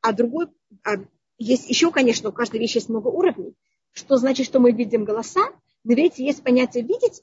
[0.00, 0.46] А другой,
[0.84, 1.04] а
[1.36, 3.54] есть еще, конечно, у каждой вещи есть много уровней.
[3.90, 5.40] Что значит, что мы видим голоса?
[5.82, 7.20] На иврите есть понятие видеть,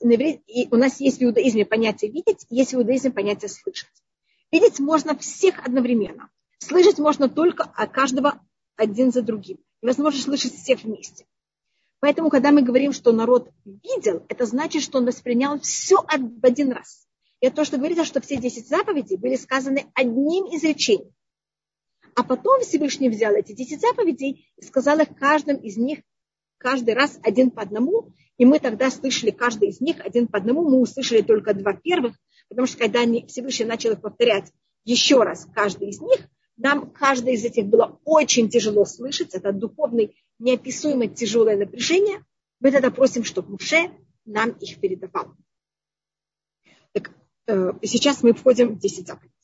[0.48, 3.90] и у нас есть в иудаизме понятие видеть, есть в иудаизме понятие слышать.
[4.52, 6.30] Видеть можно всех одновременно.
[6.60, 8.42] Слышать можно только каждого
[8.76, 9.60] один за другим.
[9.82, 11.26] Невозможно слышать всех вместе.
[12.02, 16.74] Поэтому, когда мы говорим, что народ видел, это значит, что он воспринял все в один
[16.74, 17.01] раз.
[17.42, 21.12] Это то, что говорится, что все десять заповедей были сказаны одним изречением.
[22.16, 26.00] А потом Всевышний взял эти десять заповедей и сказал их каждым из них
[26.58, 30.62] каждый раз один по одному, и мы тогда слышали каждый из них один по одному,
[30.62, 32.16] мы услышали только два первых,
[32.50, 34.52] потому что когда Всевышний начал их повторять
[34.84, 36.28] еще раз, каждый из них,
[36.58, 42.24] нам каждый из этих было очень тяжело слышать, это духовное неописуемо тяжелое напряжение,
[42.60, 43.90] мы тогда просим, чтобы Муше
[44.26, 45.36] нам их передавал.
[46.92, 47.12] Так,
[47.48, 49.36] сейчас мы входим в 10 заповедей.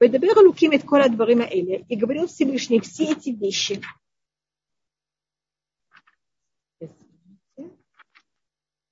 [0.00, 1.84] Луким et кола дворима эля.
[1.88, 3.80] И говорил Всевышний все эти вещи.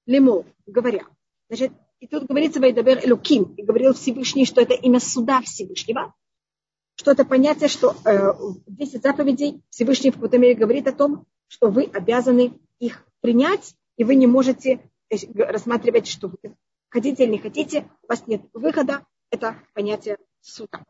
[0.07, 1.07] Лемо, говоря.
[1.49, 3.55] Значит, и тут говорится Вайдабер Элуким.
[3.55, 6.15] И говорил Всевышний, что это имя суда Всевышнего.
[6.97, 8.33] Что это понятие, что э,
[8.67, 14.05] 10 заповедей Всевышний в какой-то мере говорит о том, что вы обязаны их принять, и
[14.05, 14.91] вы не можете
[15.35, 16.57] рассматривать, что вы
[16.95, 19.05] хотите или не хотите, у вас нет выхода.
[19.31, 20.85] Это понятие суда.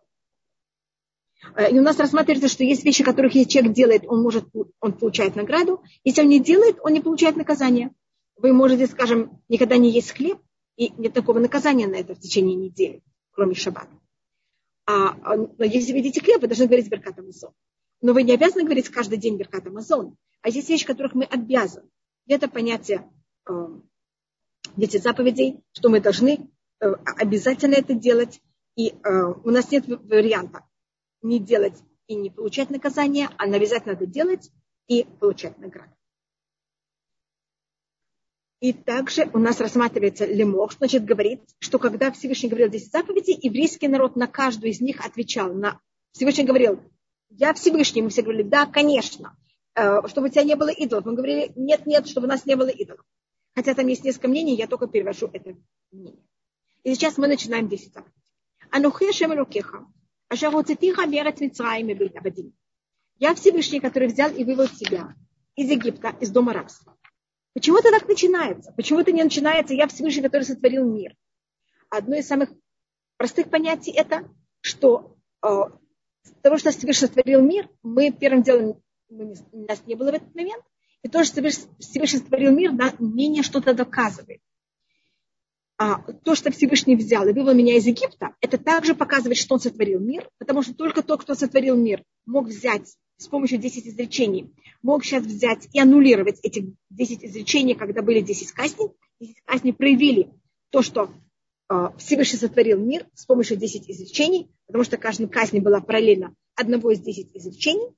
[1.56, 4.44] Э, и у нас рассматривается, что есть вещи, которых если человек делает, он может,
[4.80, 5.82] он получает награду.
[6.04, 7.90] Если он не делает, он не получает наказание.
[8.36, 10.38] Вы можете, скажем, никогда не есть хлеб,
[10.76, 13.96] и нет такого наказания на это в течение недели, кроме шаббата.
[14.86, 17.52] А, а но если вы едите хлеб, вы должны говорить Беркат Амазон.
[18.02, 20.16] Но вы не обязаны говорить каждый день Беркат Амазон.
[20.42, 21.88] А есть вещи, которых мы обязаны.
[22.26, 23.08] Это понятие
[23.48, 23.52] э,
[24.76, 28.40] 10 заповедей, что мы должны э, обязательно это делать.
[28.76, 28.94] И э,
[29.44, 30.64] у нас нет варианта
[31.22, 34.50] не делать и не получать наказание, а обязательно это делать
[34.88, 35.92] и получать награду.
[38.60, 43.88] И также у нас рассматривается лемох, значит, говорит, что когда Всевышний говорил 10 заповедей, еврейский
[43.88, 45.52] народ на каждую из них отвечал.
[45.52, 45.80] На...
[46.12, 46.80] Всевышний говорил,
[47.28, 48.02] я Всевышний.
[48.02, 49.36] Мы все говорили, да, конечно.
[49.74, 51.04] Э, чтобы у тебя не было идолов.
[51.04, 53.04] Мы говорили, нет, нет, чтобы у нас не было идолов.
[53.54, 55.56] Хотя там есть несколько мнений, я только перевожу это
[55.92, 56.24] мнение.
[56.82, 58.32] И сейчас мы начинаем 10 заповедей.
[58.70, 59.86] Анухе Шемелукеха.
[63.18, 65.14] Я Всевышний, который взял и вывел тебя
[65.54, 66.96] из Египта, из дома рабства.
[67.52, 68.72] Почему это так начинается?
[68.72, 71.14] Почему это не начинается «Я Всевышний, который сотворил мир»?
[71.88, 72.50] Одно из самых
[73.16, 74.28] простых понятий это,
[74.60, 75.46] что э,
[76.42, 80.64] того, что Всевышний сотворил мир, мы первым делом, мы, нас не было в этот момент,
[81.04, 81.42] и то, что
[81.78, 84.40] Всевышний сотворил мир, да, менее что-то доказывает
[85.76, 89.60] а, то, что Всевышний взял и вывел меня из Египта, это также показывает, что он
[89.60, 94.50] сотворил мир, потому что только тот, кто сотворил мир, мог взять с помощью 10 изречений,
[94.82, 98.88] мог сейчас взять и аннулировать эти 10 изречений, когда были 10 казней.
[99.20, 100.30] 10 казней проявили
[100.70, 101.10] то, что
[101.70, 106.92] э, Всевышний сотворил мир с помощью 10 изречений, потому что каждая казнь была параллельно одного
[106.92, 107.94] из 10 изречений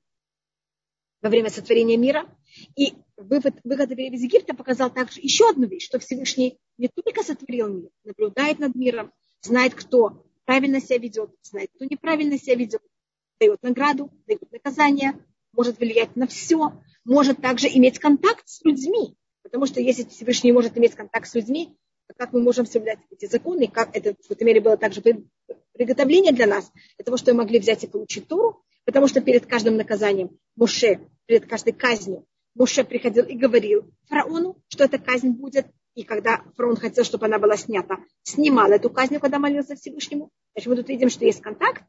[1.21, 2.27] во время сотворения мира.
[2.75, 7.67] И выход, выход из Египта показал также еще одну вещь, что Всевышний не только сотворил
[7.69, 12.81] мир, наблюдает над миром, знает, кто правильно себя ведет, знает, кто неправильно себя ведет,
[13.39, 15.13] дает награду, дает наказание,
[15.53, 19.15] может влиять на все, может также иметь контакт с людьми.
[19.43, 21.77] Потому что если Всевышний может иметь контакт с людьми,
[22.07, 25.01] то как мы можем соблюдать эти законы, как это в какой-то мере было также
[25.73, 29.45] приготовление для нас, для того, чтобы мы могли взять и получить Туру, потому что перед
[29.45, 35.67] каждым наказанием Муше, перед каждой казнью, Муше приходил и говорил фараону, что эта казнь будет,
[35.93, 40.31] и когда фараон хотел, чтобы она была снята, снимал эту казнь, когда молился Всевышнему.
[40.53, 41.83] Значит, мы тут видим, что есть контакт.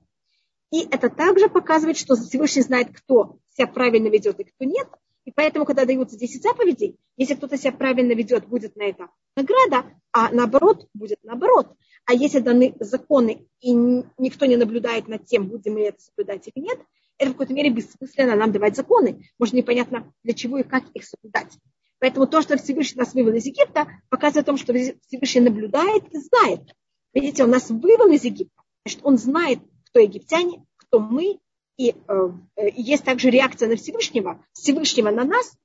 [0.73, 4.89] И это также показывает, что Всевышний знает, кто себя правильно ведет и кто нет.
[5.29, 9.85] И поэтому, когда даются 10 заповедей, если кто-то себя правильно ведет, будет на это награда,
[10.11, 11.69] а наоборот, будет наоборот.
[12.07, 16.65] А если даны законы, и никто не наблюдает над тем, будем мы это соблюдать или
[16.65, 16.79] нет,
[17.19, 19.29] это в какой-то мере бессмысленно нам давать законы.
[19.39, 21.59] Может, непонятно, для чего и как их соблюдать.
[21.99, 26.17] Поэтому то, что Всевышний нас вывел из Египта, показывает о том, что Всевышний наблюдает и
[26.21, 26.63] знает.
[27.13, 28.63] Видите, он нас вывел из Египта.
[28.87, 29.59] Значит, он знает,
[29.91, 31.39] кто египтяне, кто мы,
[31.79, 32.29] и э,
[32.75, 35.57] есть также реакция на Всевышнего, Всевышнего на нас,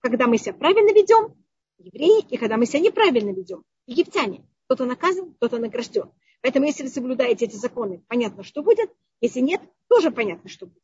[0.00, 1.34] когда мы себя правильно ведем,
[1.78, 4.44] евреи, и когда мы себя неправильно ведем, египтяне.
[4.66, 6.10] Кто-то наказан, кто-то награжден.
[6.42, 8.90] Поэтому если вы соблюдаете эти законы, понятно, что будет.
[9.20, 10.82] Если нет, тоже понятно, что будет.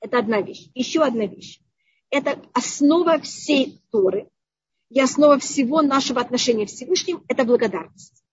[0.00, 0.68] Это одна вещь.
[0.74, 1.60] Еще одна вещь.
[2.10, 4.28] Это основа всей Торы
[4.90, 8.24] и основа всего нашего отношения к Всевышнему– это благодарность.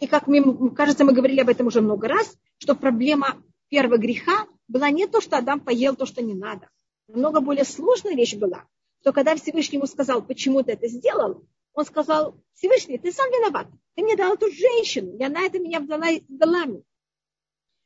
[0.00, 0.42] И как мне
[0.74, 5.20] кажется, мы говорили об этом уже много раз, что проблема первого греха была не то,
[5.20, 6.68] что Адам поел то, что не надо.
[7.08, 8.64] Намного более сложная вещь была,
[9.00, 13.68] что когда Всевышний ему сказал, почему ты это сделал, он сказал, Всевышний, ты сам виноват.
[13.94, 16.82] Ты мне дал эту женщину, и она это меня дала, дала мне.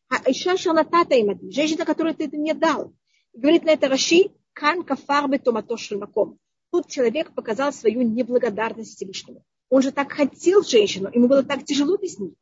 [0.08, 2.92] А еще шалатата им женщина, которую ты это мне дал.
[3.32, 6.38] говорит на это Раши, кан кафар томато шельмаком.
[6.70, 9.44] Тут человек показал свою неблагодарность Всевышнему.
[9.68, 12.34] Он же так хотел женщину, ему было так тяжело без них.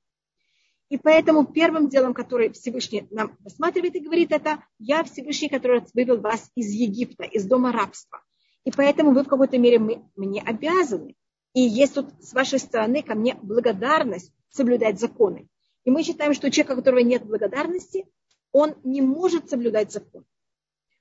[0.89, 6.21] И поэтому первым делом, которое Всевышний нам рассматривает и говорит, это «Я Всевышний, который вывел
[6.21, 8.23] вас из Египта, из дома рабства».
[8.65, 11.15] И поэтому вы в какой-то мере мы, мне обязаны.
[11.55, 15.49] И есть тут с вашей стороны ко мне благодарность соблюдать законы.
[15.85, 18.07] И мы считаем, что человек, у которого нет благодарности,
[18.53, 20.25] он не может соблюдать закон.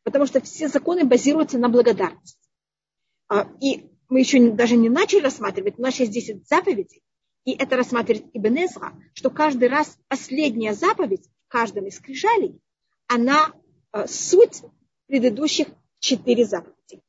[0.03, 2.49] Потому что все законы базируются на благодарности.
[3.29, 7.03] А, и мы еще даже не начали рассматривать, у нас есть 10 заповедей,
[7.47, 12.59] и это рассматривает Ибн Эзра, что каждый раз последняя заповедь в каждом из скрижалей,
[13.07, 13.53] она
[13.93, 14.63] э, суть
[15.05, 15.67] предыдущих
[15.99, 17.01] четыре заповедей.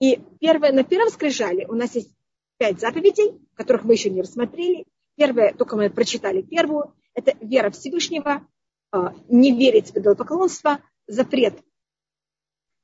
[0.00, 2.14] И первое, на первом скрижале у нас есть
[2.58, 4.84] пять заповедей, которых мы еще не рассмотрели.
[5.16, 8.46] Первое, только мы прочитали первую, это вера Всевышнего,
[8.92, 8.98] э,
[9.30, 11.58] не верить в идолопоклонство, запрет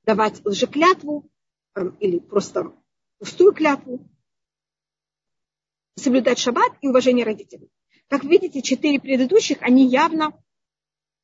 [0.04, 1.30] давать лжеклятву
[1.74, 2.72] э, или просто
[3.18, 4.08] пустую клятву,
[5.96, 7.68] соблюдать шаббат и уважение родителей.
[8.08, 10.32] Как видите, четыре предыдущих, они явно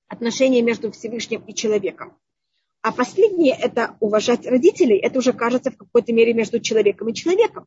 [0.08, 2.16] отношения между Всевышним и человеком.
[2.82, 4.96] А последнее– это уважать родителей.
[4.96, 7.66] Это уже кажется в какой-то мере между человеком и человеком.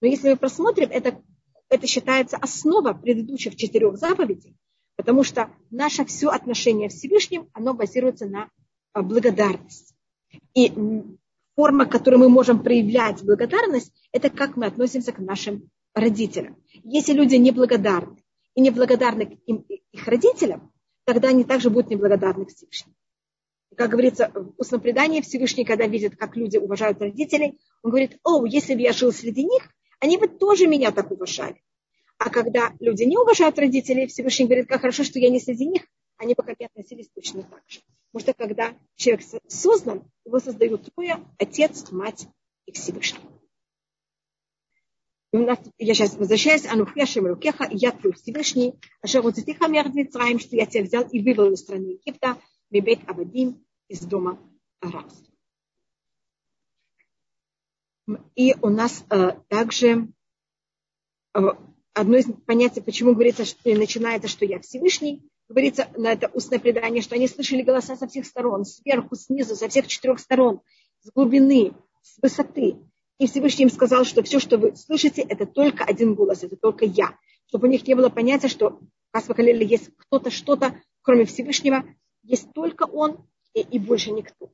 [0.00, 1.22] Но если мы просмотрим, это,
[1.68, 4.56] это считается основа предыдущих четырех заповедей,
[4.96, 8.48] потому что наше все отношение Всевышним, оно базируется на
[8.92, 9.94] а, благодарность.
[10.54, 10.72] И
[11.54, 16.62] форма, которой мы можем проявлять благодарность, это как мы относимся к нашим родителям.
[16.84, 18.22] Если люди неблагодарны
[18.54, 20.70] и неблагодарны к им, их родителям,
[21.04, 22.94] тогда они также будут неблагодарны к Всевышнему.
[23.76, 28.44] Как говорится в устном предании, Всевышний, когда видит, как люди уважают родителей, он говорит, о,
[28.44, 31.62] если бы я жил среди них, они бы тоже меня так уважали.
[32.18, 35.82] А когда люди не уважают родителей, Всевышний говорит, как хорошо, что я не среди них,
[36.18, 37.80] они бы ко мне относились точно так же.
[38.12, 42.26] Потому что когда человек создан, его создают трое, отец, мать
[42.66, 43.20] и Всевышний
[45.44, 50.66] я сейчас возвращаюсь, Анухи Ашем Рукеха, я твой Всевышний, Ашер Уцитиха Мер Мицраим, что я
[50.66, 52.36] тебя взял и вывел из страны Египта,
[52.70, 54.38] Бебет Абадим, из дома
[54.80, 55.26] рабства.
[58.34, 60.08] И у нас э, также
[61.34, 61.40] э,
[61.92, 67.02] одно из понятий, почему говорится, что начинается, что я Всевышний, говорится на это устное предание,
[67.02, 70.60] что они слышали голоса со всех сторон, сверху, снизу, со всех четырех сторон,
[71.00, 71.72] с глубины,
[72.02, 72.76] с высоты.
[73.18, 76.84] И Всевышний им сказал, что все, что вы слышите, это только один голос, это только
[76.84, 77.16] я.
[77.46, 78.80] Чтобы у них не было понятия, что
[79.12, 81.84] Хасвахалили есть кто-то, что-то, кроме Всевышнего,
[82.22, 84.50] есть только он и, и больше никто.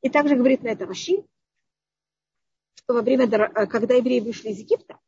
[0.00, 1.24] И также говорит на это Раши,
[2.74, 4.98] что во время, э, когда евреи вышли из Египта,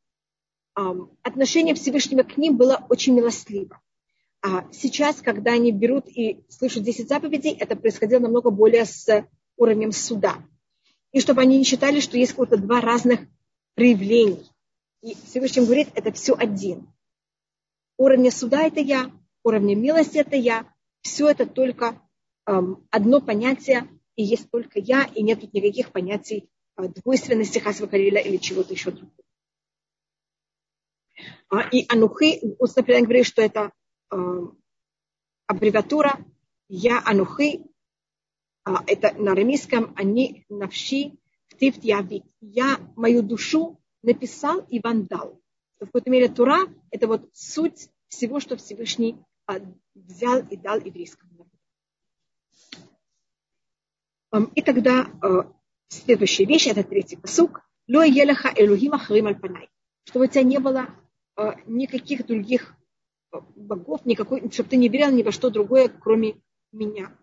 [1.22, 3.80] отношение Всевышнего к ним было очень милостливо.
[4.42, 9.90] А сейчас, когда они берут и слышат 10 заповедей, это происходило намного более с уровнем
[9.90, 10.36] суда
[11.12, 13.20] и чтобы они не считали, что есть какое-то два разных
[13.74, 14.50] проявлений.
[15.02, 16.92] И Всевышний говорит, это все один.
[17.96, 19.10] Уровень суда это я,
[19.44, 20.72] уровень милости это я.
[21.02, 22.00] Все это только
[22.46, 28.20] эм, одно понятие, и есть только я, и нет тут никаких понятий э, двойственности Хасвакалиля
[28.20, 29.14] или чего-то еще другого.
[31.50, 33.72] А, и Анухи, устно говорит, что это
[34.10, 34.16] э,
[35.46, 36.18] аббревиатура
[36.68, 37.64] Я Анухи,
[38.86, 41.12] это на арамейском они навши
[41.50, 42.24] ктивт явит.
[42.40, 45.40] Я мою душу написал и вам дал.
[45.76, 46.60] В какой-то мере Тура–
[46.90, 49.16] это вот суть всего, что Всевышний
[49.46, 49.60] а,
[49.94, 51.48] взял и дал еврейскому
[54.32, 54.52] народу.
[54.54, 55.52] И тогда а,
[55.88, 57.60] следующая вещь, это третий посук.
[57.86, 59.68] Ло елаха элухима хрим альпанай.
[60.04, 60.88] Чтобы у тебя не было
[61.66, 62.74] никаких других
[63.54, 66.40] богов, никакой, чтобы ты не верил ни во что другое, кроме
[66.72, 67.16] меня,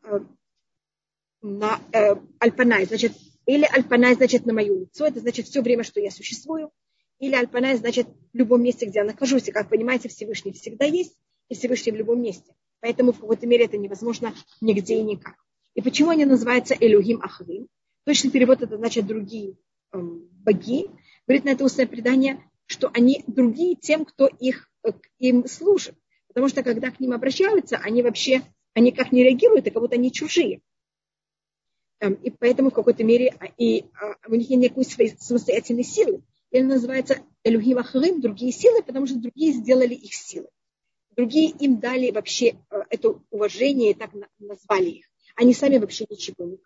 [1.46, 3.14] на э, альпанай, значит,
[3.46, 6.72] или альпанай значит на мое лицо, это значит все время, что я существую,
[7.20, 9.48] или альпанай значит в любом месте, где я нахожусь.
[9.48, 11.16] И как понимаете, Всевышний всегда есть,
[11.50, 12.54] и Всевышний в любом месте.
[12.82, 15.36] поэтому в какой-то мере это невозможно нигде и никак.
[15.76, 17.68] И почему они называются Элюгим Ахрим?
[18.06, 19.56] Точный перевод это значит другие
[19.91, 20.89] эм, боги.
[21.28, 25.96] Говорит на это устное предание, что они другие тем, кто их, э, им служит.
[26.28, 28.41] Потому что когда к ним обращаются, они вообще,
[28.74, 30.62] они как не реагируют, и как будто они чужие.
[32.00, 35.84] Эм, и поэтому в какой-то мере а, и, а, у них нет никакой своей самостоятельной
[35.84, 36.22] силы.
[36.52, 40.48] И называется Элюхим Ахарим, другие силы, потому что другие сделали их силы.
[41.16, 45.06] Другие им дали вообще э, это уважение и так назвали их.
[45.36, 46.58] Они сами вообще ничего не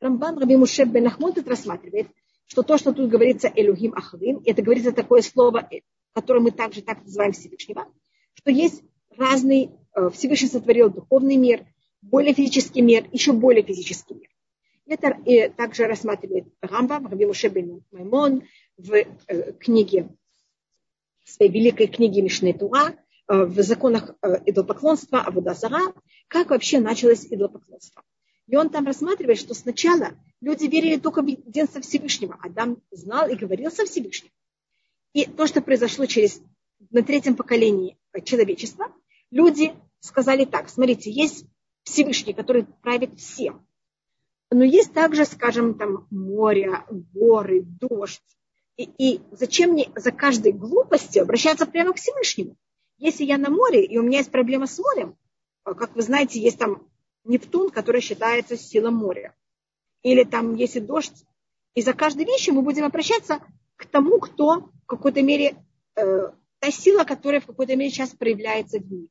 [0.00, 2.08] Рамбан Раби Мушеб Бен это рассматривает,
[2.46, 5.80] что то, что тут говорится Элюхим Ахарим, это говорится такое слово, э,
[6.12, 7.86] которое мы также так называем Всевышнего,
[8.34, 8.82] что есть
[9.16, 11.66] разный, э, Всевышний сотворил духовный мир,
[12.02, 14.28] более физический мир, еще более физический мир.
[14.86, 18.42] Это и также рассматривает Рамбам, Раби Муше бен Маймон
[18.76, 20.10] в э, книге,
[21.24, 24.14] в своей великой книге Мишне Туа, э, в законах
[24.44, 25.94] идолопоклонства, Авудазара,
[26.28, 28.02] как вообще началось идолопоклонство.
[28.46, 30.12] И он там рассматривает, что сначала
[30.42, 32.38] люди верили только в единство Всевышнего.
[32.42, 34.30] Адам знал и говорил со Всевышним.
[35.14, 36.42] И то, что произошло через,
[36.90, 38.92] на третьем поколении человечества,
[39.30, 41.46] люди сказали так, смотрите, есть
[41.84, 43.66] Всевышний, который правит всем.
[44.54, 48.22] Но есть также, скажем, там море, горы, дождь.
[48.76, 52.56] И, и зачем мне за каждой глупостью обращаться прямо к Всевышнему?
[52.98, 55.16] Если я на море, и у меня есть проблема с морем,
[55.64, 56.86] а, как вы знаете, есть там
[57.24, 59.34] Нептун, который считается силой моря.
[60.04, 61.24] Или там, если дождь,
[61.74, 63.40] и за каждой вещью мы будем обращаться
[63.74, 65.56] к тому, кто в какой-то мере
[65.96, 66.30] э,
[66.60, 69.08] та сила, которая в какой-то мере сейчас проявляется в мире.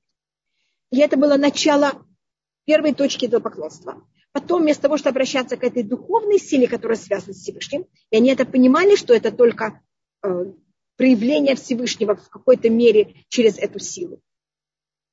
[0.91, 2.02] И это было начало
[2.64, 4.08] первой точки идолопоклонства.
[4.34, 8.30] Потом, вместо того, чтобы обращаться к этой духовной силе, которая связана с Всевышним, и они
[8.32, 9.82] это понимали, что это только
[10.24, 10.28] э,
[10.98, 14.20] проявление Всевышнего в какой-то мере через эту силу.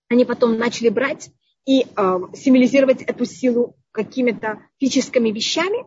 [0.08, 1.30] Они потом начали брать
[1.66, 1.86] и э,
[2.34, 5.86] символизировать эту силу какими-то физическими вещами,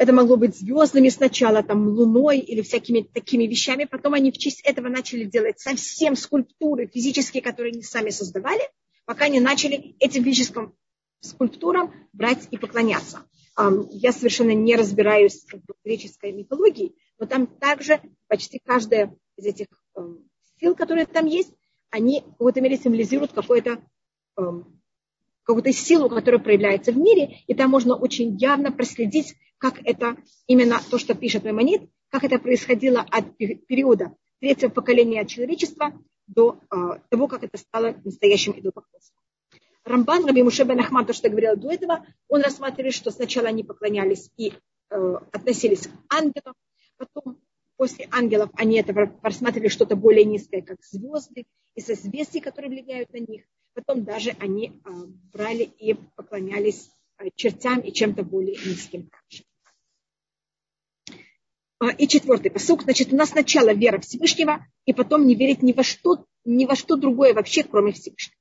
[0.00, 3.84] это могло быть звездами сначала, там, луной или всякими такими вещами.
[3.84, 8.62] Потом они в честь этого начали делать совсем скульптуры физические, которые они сами создавали,
[9.04, 10.74] пока они начали этим физическим
[11.20, 13.24] скульптурам брать и поклоняться.
[13.90, 19.66] Я совершенно не разбираюсь в греческой мифологии, но там также почти каждая из этих
[20.58, 21.52] сил, которые там есть,
[21.90, 23.82] они в какой-то мере символизируют какое-то
[25.44, 30.16] какую-то силу, которая проявляется в мире, и там можно очень явно проследить, как это
[30.46, 35.92] именно то, что пишет Маймонид, как это происходило от периода третьего поколения человечества
[36.26, 36.76] до э,
[37.08, 39.20] того, как это стало настоящим идолопоклонством.
[39.84, 43.48] Рамбан, Раби Муше бен Ахмад, то, что я говорила до этого, он рассматривает, что сначала
[43.48, 44.52] они поклонялись и
[44.90, 46.54] э, относились к ангелам,
[46.96, 47.38] потом
[47.76, 53.18] после ангелов они это рассматривали что-то более низкое, как звезды и созвездия, которые влияют на
[53.18, 53.44] них.
[53.72, 54.90] Потом даже они э,
[55.32, 59.08] брали и поклонялись э, чертям и чем-то более низким.
[61.80, 65.72] Э, и четвертый посук, значит, у нас сначала вера Всевышнего, и потом не верить ни
[65.72, 68.39] во что, ни во что другое вообще, кроме Всевышнего.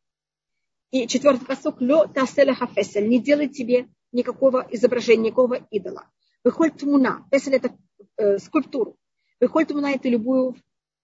[0.92, 6.10] И четвертый посук, ло таселя хафесель, не делай тебе никакого изображения, никакого идола.
[6.44, 7.78] Выходит тмуна, фесель это
[8.18, 8.98] э, скульптуру.
[9.40, 10.56] Выходит тмуна это любую,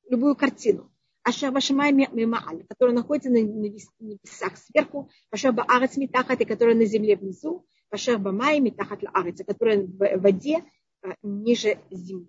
[0.09, 0.91] любую картину.
[1.23, 7.15] Аша Вашамай Мимааль, которая находится на небесах сверху, Аша Баарец Митахат, и которая на земле
[7.15, 10.63] внизу, Аша Бамай Митахат Лаарец, которая в воде
[11.01, 12.27] а, ниже земли,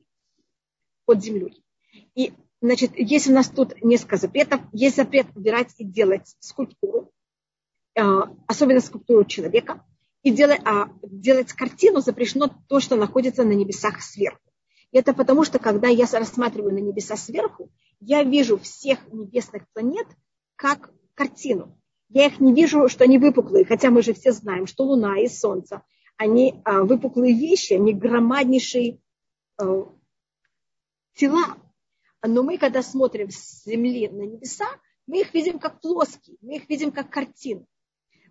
[1.04, 1.62] под землей.
[2.14, 4.60] И, значит, есть у нас тут несколько запретов.
[4.72, 7.10] Есть запрет убирать и делать скульптуру,
[7.96, 9.82] особенно скульптуру человека,
[10.26, 14.40] и делать, а, делать картину запрещено то, что находится на небесах сверху.
[14.90, 17.70] И это потому, что когда я рассматриваю на небеса сверху,
[18.00, 20.08] я вижу всех небесных планет
[20.56, 21.80] как картину.
[22.08, 25.28] Я их не вижу, что они выпуклые, хотя мы же все знаем, что Луна и
[25.28, 25.82] Солнце,
[26.16, 28.98] они а, выпуклые вещи, они громаднейшие
[29.58, 29.92] а,
[31.14, 31.56] тела.
[32.26, 34.66] Но мы, когда смотрим с Земли на небеса,
[35.06, 37.64] мы их видим как плоские, мы их видим как картину.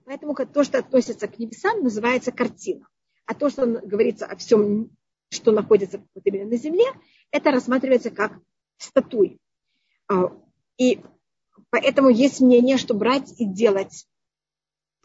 [0.06, 2.88] Поэтому то, что относится к небесам, называется картина.
[3.26, 4.92] А то, что говорится о всем,
[5.30, 6.86] что находится вот именно на Земле,
[7.32, 8.40] это рассматривается как
[8.78, 9.40] статуи.
[10.08, 10.32] А,
[10.78, 11.02] и
[11.72, 14.06] поэтому есть мнение, что брать и делать,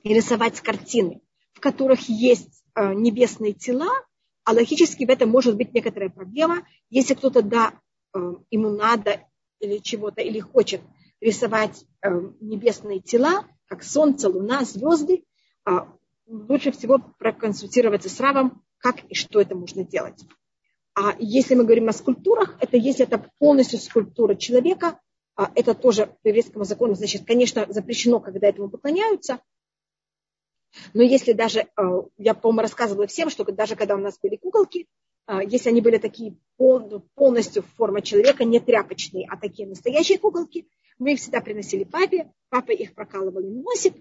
[0.03, 1.23] и рисовать картины,
[1.55, 3.91] в которых есть а, небесные тела,
[4.45, 6.67] а логически в этом может быть некоторая проблема.
[6.91, 7.73] Если кто-то, да,
[8.13, 9.27] а, ему надо
[9.61, 10.83] или чего-то, или хочет
[11.21, 11.85] рисовать
[12.41, 15.25] небесные тела, как солнце, луна, звезды,
[16.27, 20.25] лучше всего проконсультироваться с Равом, как и что это можно делать.
[20.95, 24.99] А если мы говорим о скульптурах, это если это полностью скульптура человека,
[25.37, 29.41] а, это тоже по еврейскому закону, значит, конечно, запрещено, когда этому поклоняются.
[30.93, 34.89] Но если даже, а, я, по-моему, рассказывала всем, что даже когда у нас были куколки,
[35.27, 40.67] а, если они были такие полностью в форме человека, не тряпочные, а такие настоящие куколки,
[41.01, 43.95] мы их всегда приносили папе, папа их прокалывал в носик,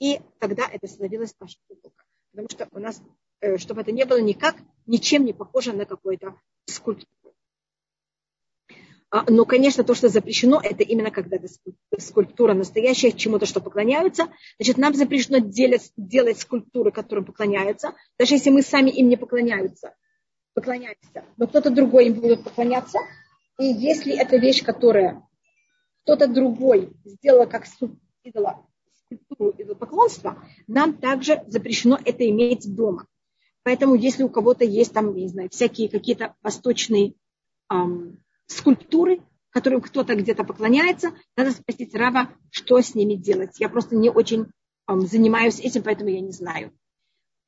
[0.00, 2.04] и тогда это становилось наша куколка.
[2.32, 3.00] Потому что у нас,
[3.40, 6.34] э, чтобы это не было никак, ничем не похоже на какой-то
[6.66, 7.34] скульптуру.
[9.10, 11.48] А, но, конечно, то, что запрещено, это именно когда это
[11.98, 14.28] скульптура настоящая, чему-то, что поклоняются.
[14.58, 19.94] Значит, нам запрещено делать, делать скульптуры, которым поклоняются, даже если мы сами им не поклоняются,
[20.54, 22.98] поклоняемся, но кто-то другой им будет поклоняться.
[23.58, 25.25] И если это вещь, которая
[26.06, 27.66] кто-то другой сделал как
[28.22, 33.08] идола, скульптуру идолопоклонства, нам также запрещено это иметь дома.
[33.64, 37.14] Поэтому, если у кого-то есть там, не знаю, всякие какие-то восточные
[37.72, 43.58] эм, скульптуры, которым кто-то где-то поклоняется, надо спросить Рава, что с ними делать.
[43.58, 44.46] Я просто не очень
[44.88, 46.70] um, занимаюсь этим, поэтому я не знаю.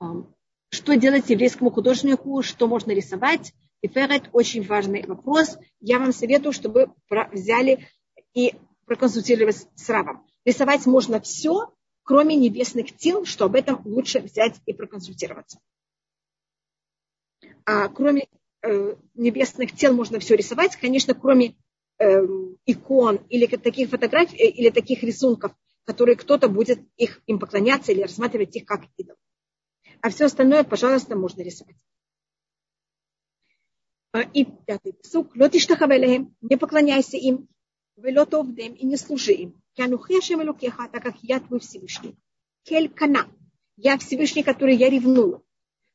[0.03, 0.27] Um,
[0.71, 3.53] что делать еврейскому художнику, что можно рисовать.
[3.83, 5.57] И Ферет очень важный вопрос.
[5.81, 6.91] Я вам советую, чтобы
[7.33, 7.87] взяли
[8.35, 8.55] и
[8.87, 10.27] проконсультировались с Равом.
[10.45, 11.73] Рисовать можно все,
[12.03, 15.59] кроме небесных тел, что об этом лучше взять и проконсультироваться.
[17.65, 18.29] А кроме
[18.61, 21.55] Э, небесных тел можно все рисовать, конечно, кроме
[21.99, 22.21] э,
[22.67, 25.53] икон или таких фотографий, э, или таких рисунков,
[25.85, 29.17] которые кто-то будет их, им поклоняться или рассматривать их как идол.
[30.01, 31.77] А все остальное, пожалуйста, можно рисовать.
[34.13, 35.37] А, и пятый псук.
[35.37, 37.49] Лотиштахавелехем, не поклоняйся им,
[38.03, 39.63] велотовдем и не служи им.
[39.75, 42.17] Кянухешем элукеха, так как я твой Всевышний.
[42.65, 43.29] Кель кана,
[43.77, 45.45] я Всевышний, который я ревную.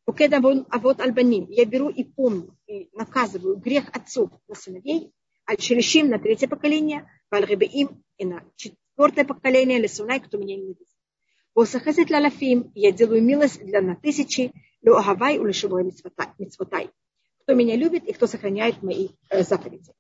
[0.06, 1.48] А вот альбаним.
[1.50, 5.14] Я беру и помню, и наказываю грех отцов на сыновей,
[5.50, 10.88] аль-шерещим на третье поколение, валь-ребеим и на четвертое поколение, лесунай, кто меня не видит.
[11.56, 14.52] Восахасит лалафим, я делаю милость для на тысячи,
[14.82, 16.90] луахавай улешивой мицвотай.
[17.42, 19.94] Кто меня любит и кто сохраняет мои заповеди.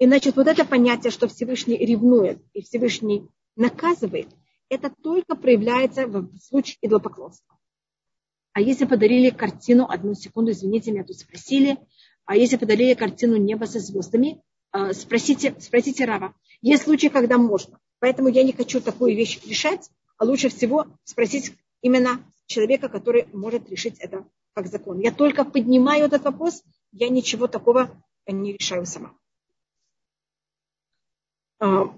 [0.00, 4.28] И значит, вот это понятие, что Всевышний ревнует и Всевышний наказывает,
[4.70, 7.58] это только проявляется в случае идолопоклонства.
[8.54, 11.76] А если подарили картину, одну секунду, извините, меня тут спросили,
[12.24, 14.40] а если подарили картину неба со звездами,
[14.72, 16.34] а, спросите, спросите Рава.
[16.62, 17.78] Есть случаи, когда можно.
[17.98, 23.68] Поэтому я не хочу такую вещь решать, а лучше всего спросить именно человека, который может
[23.68, 24.24] решить это
[24.54, 24.98] как закон.
[24.98, 29.12] Я только поднимаю этот вопрос, я ничего такого не решаю сама.
[31.60, 31.94] А,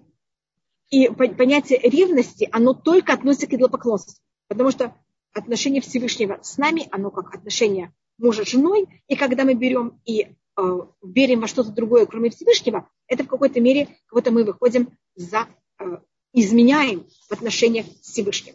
[0.90, 4.14] и понятие ревности, оно только относится к идолопоклонству.
[4.48, 4.94] Потому что
[5.32, 10.22] отношение Всевышнего с нами, оно как отношение мужа с женой, и когда мы берем и
[10.22, 14.90] э, верим во что-то другое, кроме Всевышнего, это в какой-то мере, как будто мы выходим
[15.14, 15.48] за,
[15.78, 15.84] э,
[16.34, 18.54] изменяем в отношениях с Всевышним.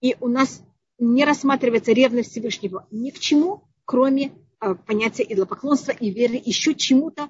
[0.00, 0.62] И у нас
[0.98, 7.28] не рассматривается ревность Всевышнего ни к чему, кроме э, понятия идолопоклонства и веры еще чему-то,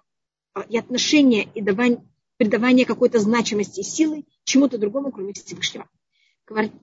[0.55, 2.03] э, и отношения, и давание,
[2.43, 5.89] придавание какой-то значимости и силы чему-то другому, кроме Всевышнего.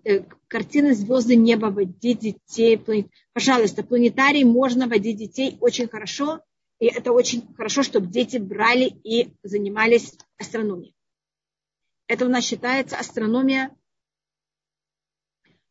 [0.05, 2.81] Э, картины звезды неба, водить детей.
[3.33, 6.39] Пожалуйста, планетарий можно водить детей очень хорошо.
[6.79, 10.95] И это очень хорошо, чтобы дети брали и занимались астрономией.
[12.07, 13.75] Это у нас считается астрономия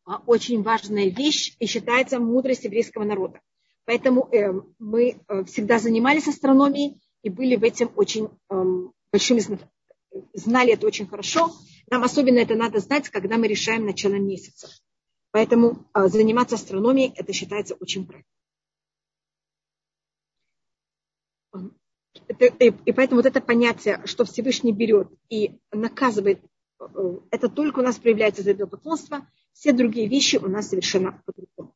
[0.05, 3.41] а, очень важная вещь и считается мудрость еврейского народа.
[3.85, 8.63] Поэтому э, мы э, всегда занимались астрономией и были в этом очень э,
[9.11, 9.39] большими
[10.33, 11.51] знали это очень хорошо.
[11.89, 14.69] Нам особенно это надо знать, когда мы решаем начало месяца.
[15.31, 18.25] Поэтому а, заниматься астрономией, это считается очень правильно.
[22.85, 26.41] и поэтому вот это понятие, что Всевышний берет и наказывает,
[26.79, 31.75] э, это только у нас проявляется за идолопоклонство, все другие вещи у нас совершенно по-другому.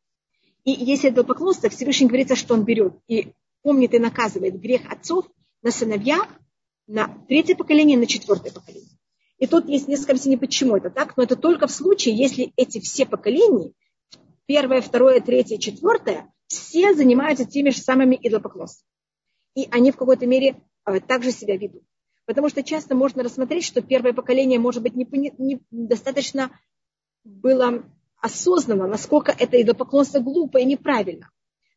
[0.64, 5.26] И если идолопоклонство, Всевышний говорится, что он берет и помнит и наказывает грех отцов
[5.62, 6.20] на сыновья,
[6.88, 8.98] на третье поколение, на четвертое поколение.
[9.38, 12.80] И тут есть несколько объяснений, почему это так, но это только в случае, если эти
[12.80, 13.74] все поколения,
[14.46, 18.90] первое, второе, третье, четвертое, все занимаются теми же самыми идолопоклонствами.
[19.56, 21.84] И они в какой-то мере э, также себя ведут.
[22.26, 25.08] Потому что часто можно рассмотреть, что первое поколение, может быть, не,
[25.38, 26.58] не достаточно
[27.24, 27.84] было
[28.18, 31.30] осознанно, насколько это идолопоклонство глупо и неправильно.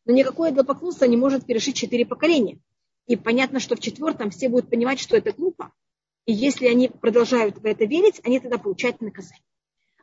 [0.05, 2.59] Но никакое идолопоклонство не может перешить четыре поколения.
[3.07, 5.71] И понятно, что в четвертом все будут понимать, что это глупо.
[6.25, 9.43] И если они продолжают в это верить, они тогда получают наказание.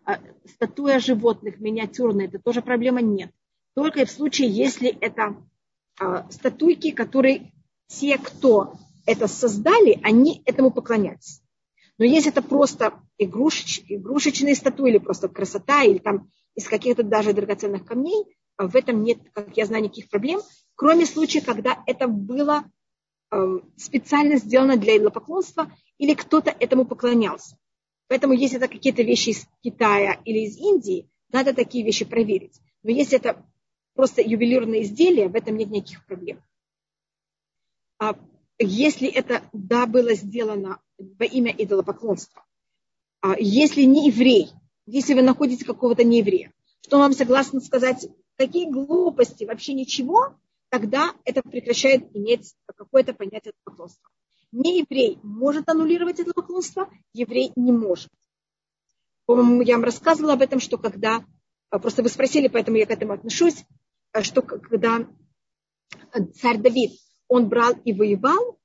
[0.07, 3.31] А статуя животных миниатюрная, это тоже проблема нет.
[3.75, 5.37] Только в случае, если это
[6.01, 7.53] а, статуйки, которые
[7.89, 8.75] те, кто
[9.07, 11.43] это создали, они этому поклоняются.
[11.99, 17.33] Но если это просто игрушеч, игрушечные статуи или просто красота, или там из каких-то даже
[17.33, 18.25] драгоценных камней,
[18.59, 20.41] в этом нет, как я знаю, никаких проблем,
[20.75, 22.65] кроме случая, когда это было
[23.76, 27.57] специально сделано для идолопоклонства, или кто-то этому поклонялся.
[28.09, 32.61] Поэтому, если это какие-то вещи из Китая или из Индии, надо такие вещи проверить.
[32.82, 33.45] Но если это
[33.95, 36.43] просто ювелирные изделия, в этом нет никаких проблем.
[37.99, 38.16] А
[38.59, 42.45] если это, да, было сделано во имя идолопоклонства,
[43.20, 44.51] а если не еврей,
[44.87, 48.07] если вы находите какого-то нееврея, что вам согласно сказать,
[48.37, 50.37] какие глупости, вообще ничего,
[50.75, 54.11] тогда это прекращает иметь какое-то понятие поклонства.
[54.51, 58.11] Не еврей может аннулировать это поклонство, еврей не может.
[59.29, 61.25] Я вам рассказывала об этом, что когда,
[61.70, 63.64] а, просто вы спросили, поэтому я к этому отношусь,
[64.11, 65.09] а, что когда
[66.35, 66.99] царь Давид,
[67.29, 68.59] он брал и воевал,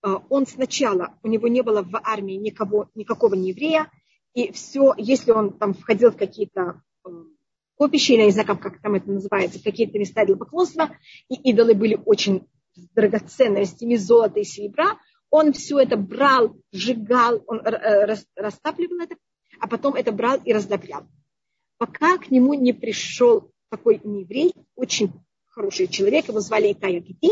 [0.00, 3.88] а, он сначала, у него не было в армии никого, никакого нееврея,
[4.34, 6.82] и все, если он там входил в какие-то
[7.76, 10.90] копища, или я не знаю, как, как там это называется, какие-то места для поклонства,
[11.28, 12.46] и идолы были очень
[12.94, 14.98] драгоценностями золота и серебра,
[15.30, 19.16] он все это брал, сжигал, он э, растапливал это,
[19.60, 21.06] а потом это брал и раздобрял.
[21.78, 25.12] Пока к нему не пришел такой еврей, очень
[25.48, 27.30] хороший человек, его звали Итая Гити,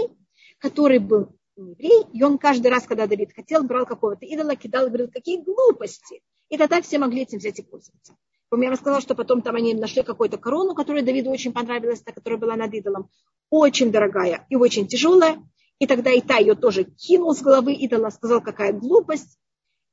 [0.58, 4.88] который был еврей, и он каждый раз, когда Давид хотел, брал какого-то идола, кидал и
[4.88, 6.22] говорил, какие глупости.
[6.48, 8.16] И тогда все могли этим взять и пользоваться.
[8.50, 12.12] Он мне рассказал, что потом там они нашли какую-то корону, которая Давиду очень понравилась, та,
[12.12, 13.08] которая была над идолом.
[13.48, 15.42] Очень дорогая и очень тяжелая.
[15.78, 19.38] И тогда Ита ее тоже кинул с головы идола, сказал, какая глупость.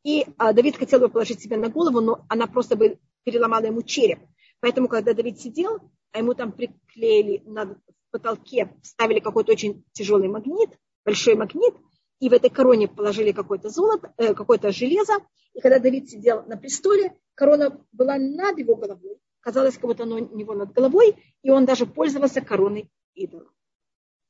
[0.03, 3.83] И а, Давид хотел бы положить себе на голову, но она просто бы переломала ему
[3.83, 4.19] череп.
[4.59, 5.79] Поэтому, когда Давид сидел,
[6.11, 7.79] а ему там приклеили на
[8.11, 10.71] потолке, ставили какой-то очень тяжелый магнит,
[11.05, 11.75] большой магнит,
[12.19, 15.13] и в этой короне положили какое-то золото, э, какое-то железо.
[15.53, 20.15] И когда Давид сидел на престоле, корона была над его головой, казалось, как будто она
[20.15, 23.51] у него над головой, и он даже пользовался короной идола.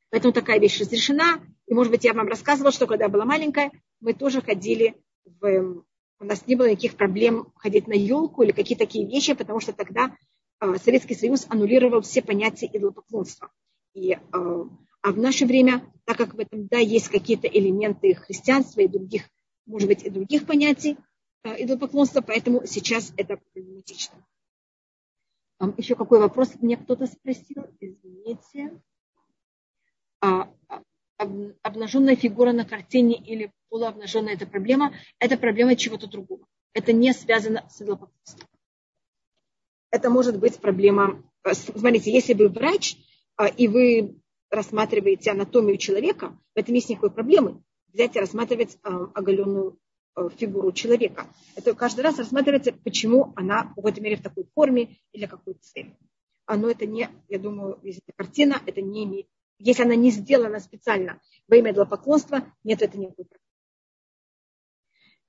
[0.10, 1.42] Поэтому такая вещь разрешена.
[1.66, 5.84] И, может быть, я вам рассказывала, что когда я была маленькая, мы тоже ходили в...
[6.20, 9.74] У нас не было никаких проблем ходить на елку или какие-то такие вещи, потому что
[9.74, 10.16] тогда
[10.60, 13.52] э, Советский Союз аннулировал все понятия идолопоклонства.
[13.94, 14.64] И э,
[15.08, 19.24] а в наше время, так как в этом, да, есть какие-то элементы христианства и других,
[19.66, 20.97] может быть, и других понятий
[21.43, 24.18] э, идолопоклонства, поэтому сейчас это проблематично.
[25.78, 27.68] Еще какой вопрос мне кто-то спросил?
[27.80, 28.82] Извините.
[30.20, 30.82] А, а
[31.62, 34.93] обнаженная фигура на картине или полуобнаженная– это проблема?
[35.20, 36.45] Это проблема чего-то другого.
[36.74, 38.45] Это не связано с идолопоклонством.
[39.89, 41.24] Это может быть проблема.
[41.45, 42.97] Э, смотрите, если вы врач,
[43.55, 44.20] и вы
[44.50, 47.62] рассматриваете анатомию человека, в этом есть никакой проблемы.
[47.93, 49.80] Взять и рассматривать э, оголенную
[50.16, 51.28] э, фигуру человека.
[51.56, 55.98] Это каждый раз рассматривается, почему она в какой-то мере в такой форме или какой цели.
[56.48, 59.28] Но это не, я думаю, если это картина, это не имеет.
[59.60, 63.48] Если она не сделана специально во имя поклонства, нет, это никакой проблемы.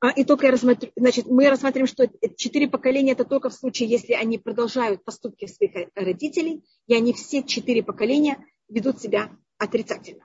[0.00, 3.88] А, и только я рассмотрю, значит, мы рассматриваем, что четыре поколения это только в случае,
[3.88, 10.24] если они продолжают поступки своих родителей, и они все четыре поколения ведут себя отрицательно.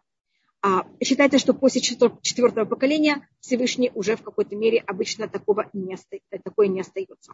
[0.62, 5.98] А считается, что после четвертого поколения Всевышний уже в какой-то мере обычно такого не
[6.44, 7.34] такое не остается.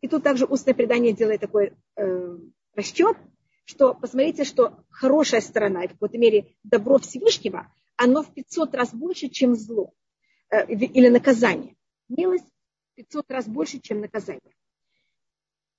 [0.00, 2.38] И тут также устное предание делает такой э,
[2.74, 3.16] расчет,
[3.64, 8.94] что посмотрите, что хорошая сторона, и в какой-то мере добро Всевышнего, оно в 500 раз
[8.94, 9.92] больше, чем зло
[10.50, 11.74] э, или наказание.
[12.08, 12.46] Милость
[12.92, 14.54] в 500 раз больше, чем наказание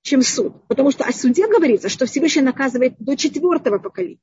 [0.02, 0.68] чем суд.
[0.68, 4.20] Потому что о суде говорится, что Всевышний наказывает до четвертого поколения.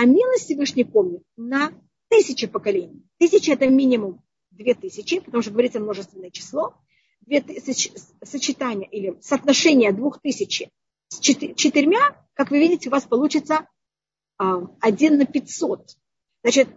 [0.00, 1.72] А милость Всевышний помнит на
[2.06, 3.02] тысячи поколений.
[3.18, 4.22] Тысяча это минимум
[4.52, 6.76] две тысячи, потому что говорится множественное число.
[7.22, 7.90] Две тысячи,
[8.22, 10.62] сочетание или соотношение двух тысяч
[11.08, 13.66] с четырьмя, как вы видите, у вас получится
[14.36, 15.96] а, один на пятьсот.
[16.44, 16.68] Значит,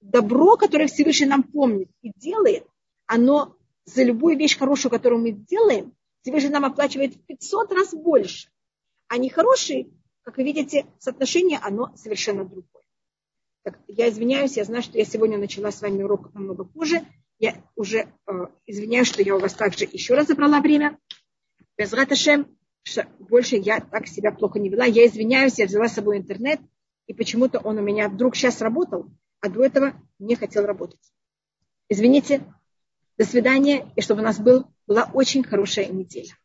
[0.00, 2.64] добро, которое Всевышний нам помнит и делает,
[3.06, 3.56] оно
[3.86, 8.50] за любую вещь хорошую, которую мы делаем, Всевышний нам оплачивает в 500 раз больше.
[9.08, 9.92] А нехороший
[10.28, 12.82] как вы видите, соотношение, оно совершенно другое.
[13.62, 17.00] Так, я извиняюсь, я знаю, что я сегодня начала с вами урок намного позже.
[17.38, 18.32] Я уже э,
[18.66, 20.98] извиняюсь, что я у вас также еще раз забрала время.
[21.78, 24.84] Без раташем, что больше я так себя плохо не вела.
[24.84, 26.60] Я извиняюсь, я взяла с собой интернет,
[27.06, 29.10] и почему-то он у меня вдруг сейчас работал,
[29.40, 31.00] а до этого не хотел работать.
[31.88, 32.44] Извините,
[33.16, 36.38] до свидания, и чтобы у нас был, была очень хорошая неделя.